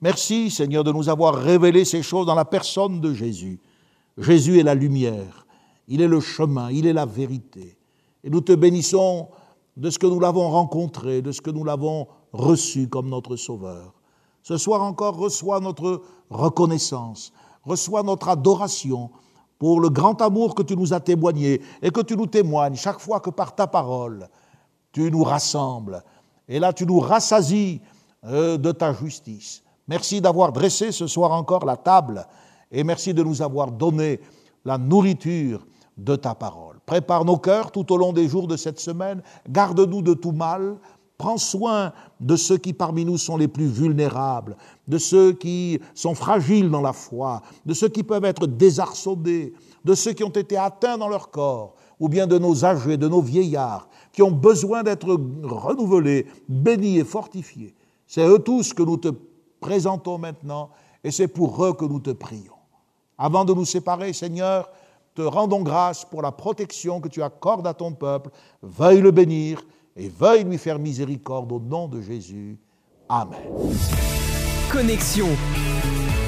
[0.00, 3.60] Merci Seigneur de nous avoir révélé ces choses dans la personne de Jésus.
[4.16, 5.41] Jésus est la lumière
[5.92, 7.76] il est le chemin, il est la vérité.
[8.24, 9.28] Et nous te bénissons
[9.76, 13.92] de ce que nous l'avons rencontré, de ce que nous l'avons reçu comme notre Sauveur.
[14.42, 19.10] Ce soir encore, reçois notre reconnaissance, reçois notre adoration
[19.58, 22.98] pour le grand amour que tu nous as témoigné et que tu nous témoignes chaque
[22.98, 24.30] fois que par ta parole,
[24.92, 26.02] tu nous rassembles.
[26.48, 27.82] Et là, tu nous rassasies
[28.24, 29.62] euh, de ta justice.
[29.86, 32.26] Merci d'avoir dressé ce soir encore la table
[32.70, 34.20] et merci de nous avoir donné
[34.64, 35.66] la nourriture
[35.96, 36.78] de ta parole.
[36.86, 40.76] Prépare nos cœurs tout au long des jours de cette semaine, garde-nous de tout mal,
[41.18, 44.56] prends soin de ceux qui parmi nous sont les plus vulnérables,
[44.88, 49.52] de ceux qui sont fragiles dans la foi, de ceux qui peuvent être désarçonnés,
[49.84, 53.06] de ceux qui ont été atteints dans leur corps, ou bien de nos âgés, de
[53.06, 57.74] nos vieillards, qui ont besoin d'être renouvelés, bénis et fortifiés.
[58.06, 59.08] C'est eux tous que nous te
[59.60, 60.70] présentons maintenant,
[61.04, 62.52] et c'est pour eux que nous te prions.
[63.16, 64.68] Avant de nous séparer, Seigneur,
[65.14, 68.30] te rendons grâce pour la protection que tu accordes à ton peuple.
[68.62, 69.62] Veuille le bénir
[69.96, 72.58] et veuille lui faire miséricorde au nom de Jésus.
[73.08, 73.40] Amen.
[74.70, 75.28] Connexion.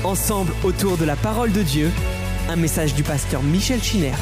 [0.05, 1.91] Ensemble autour de la parole de Dieu.
[2.49, 4.13] Un message du pasteur Michel Chiner.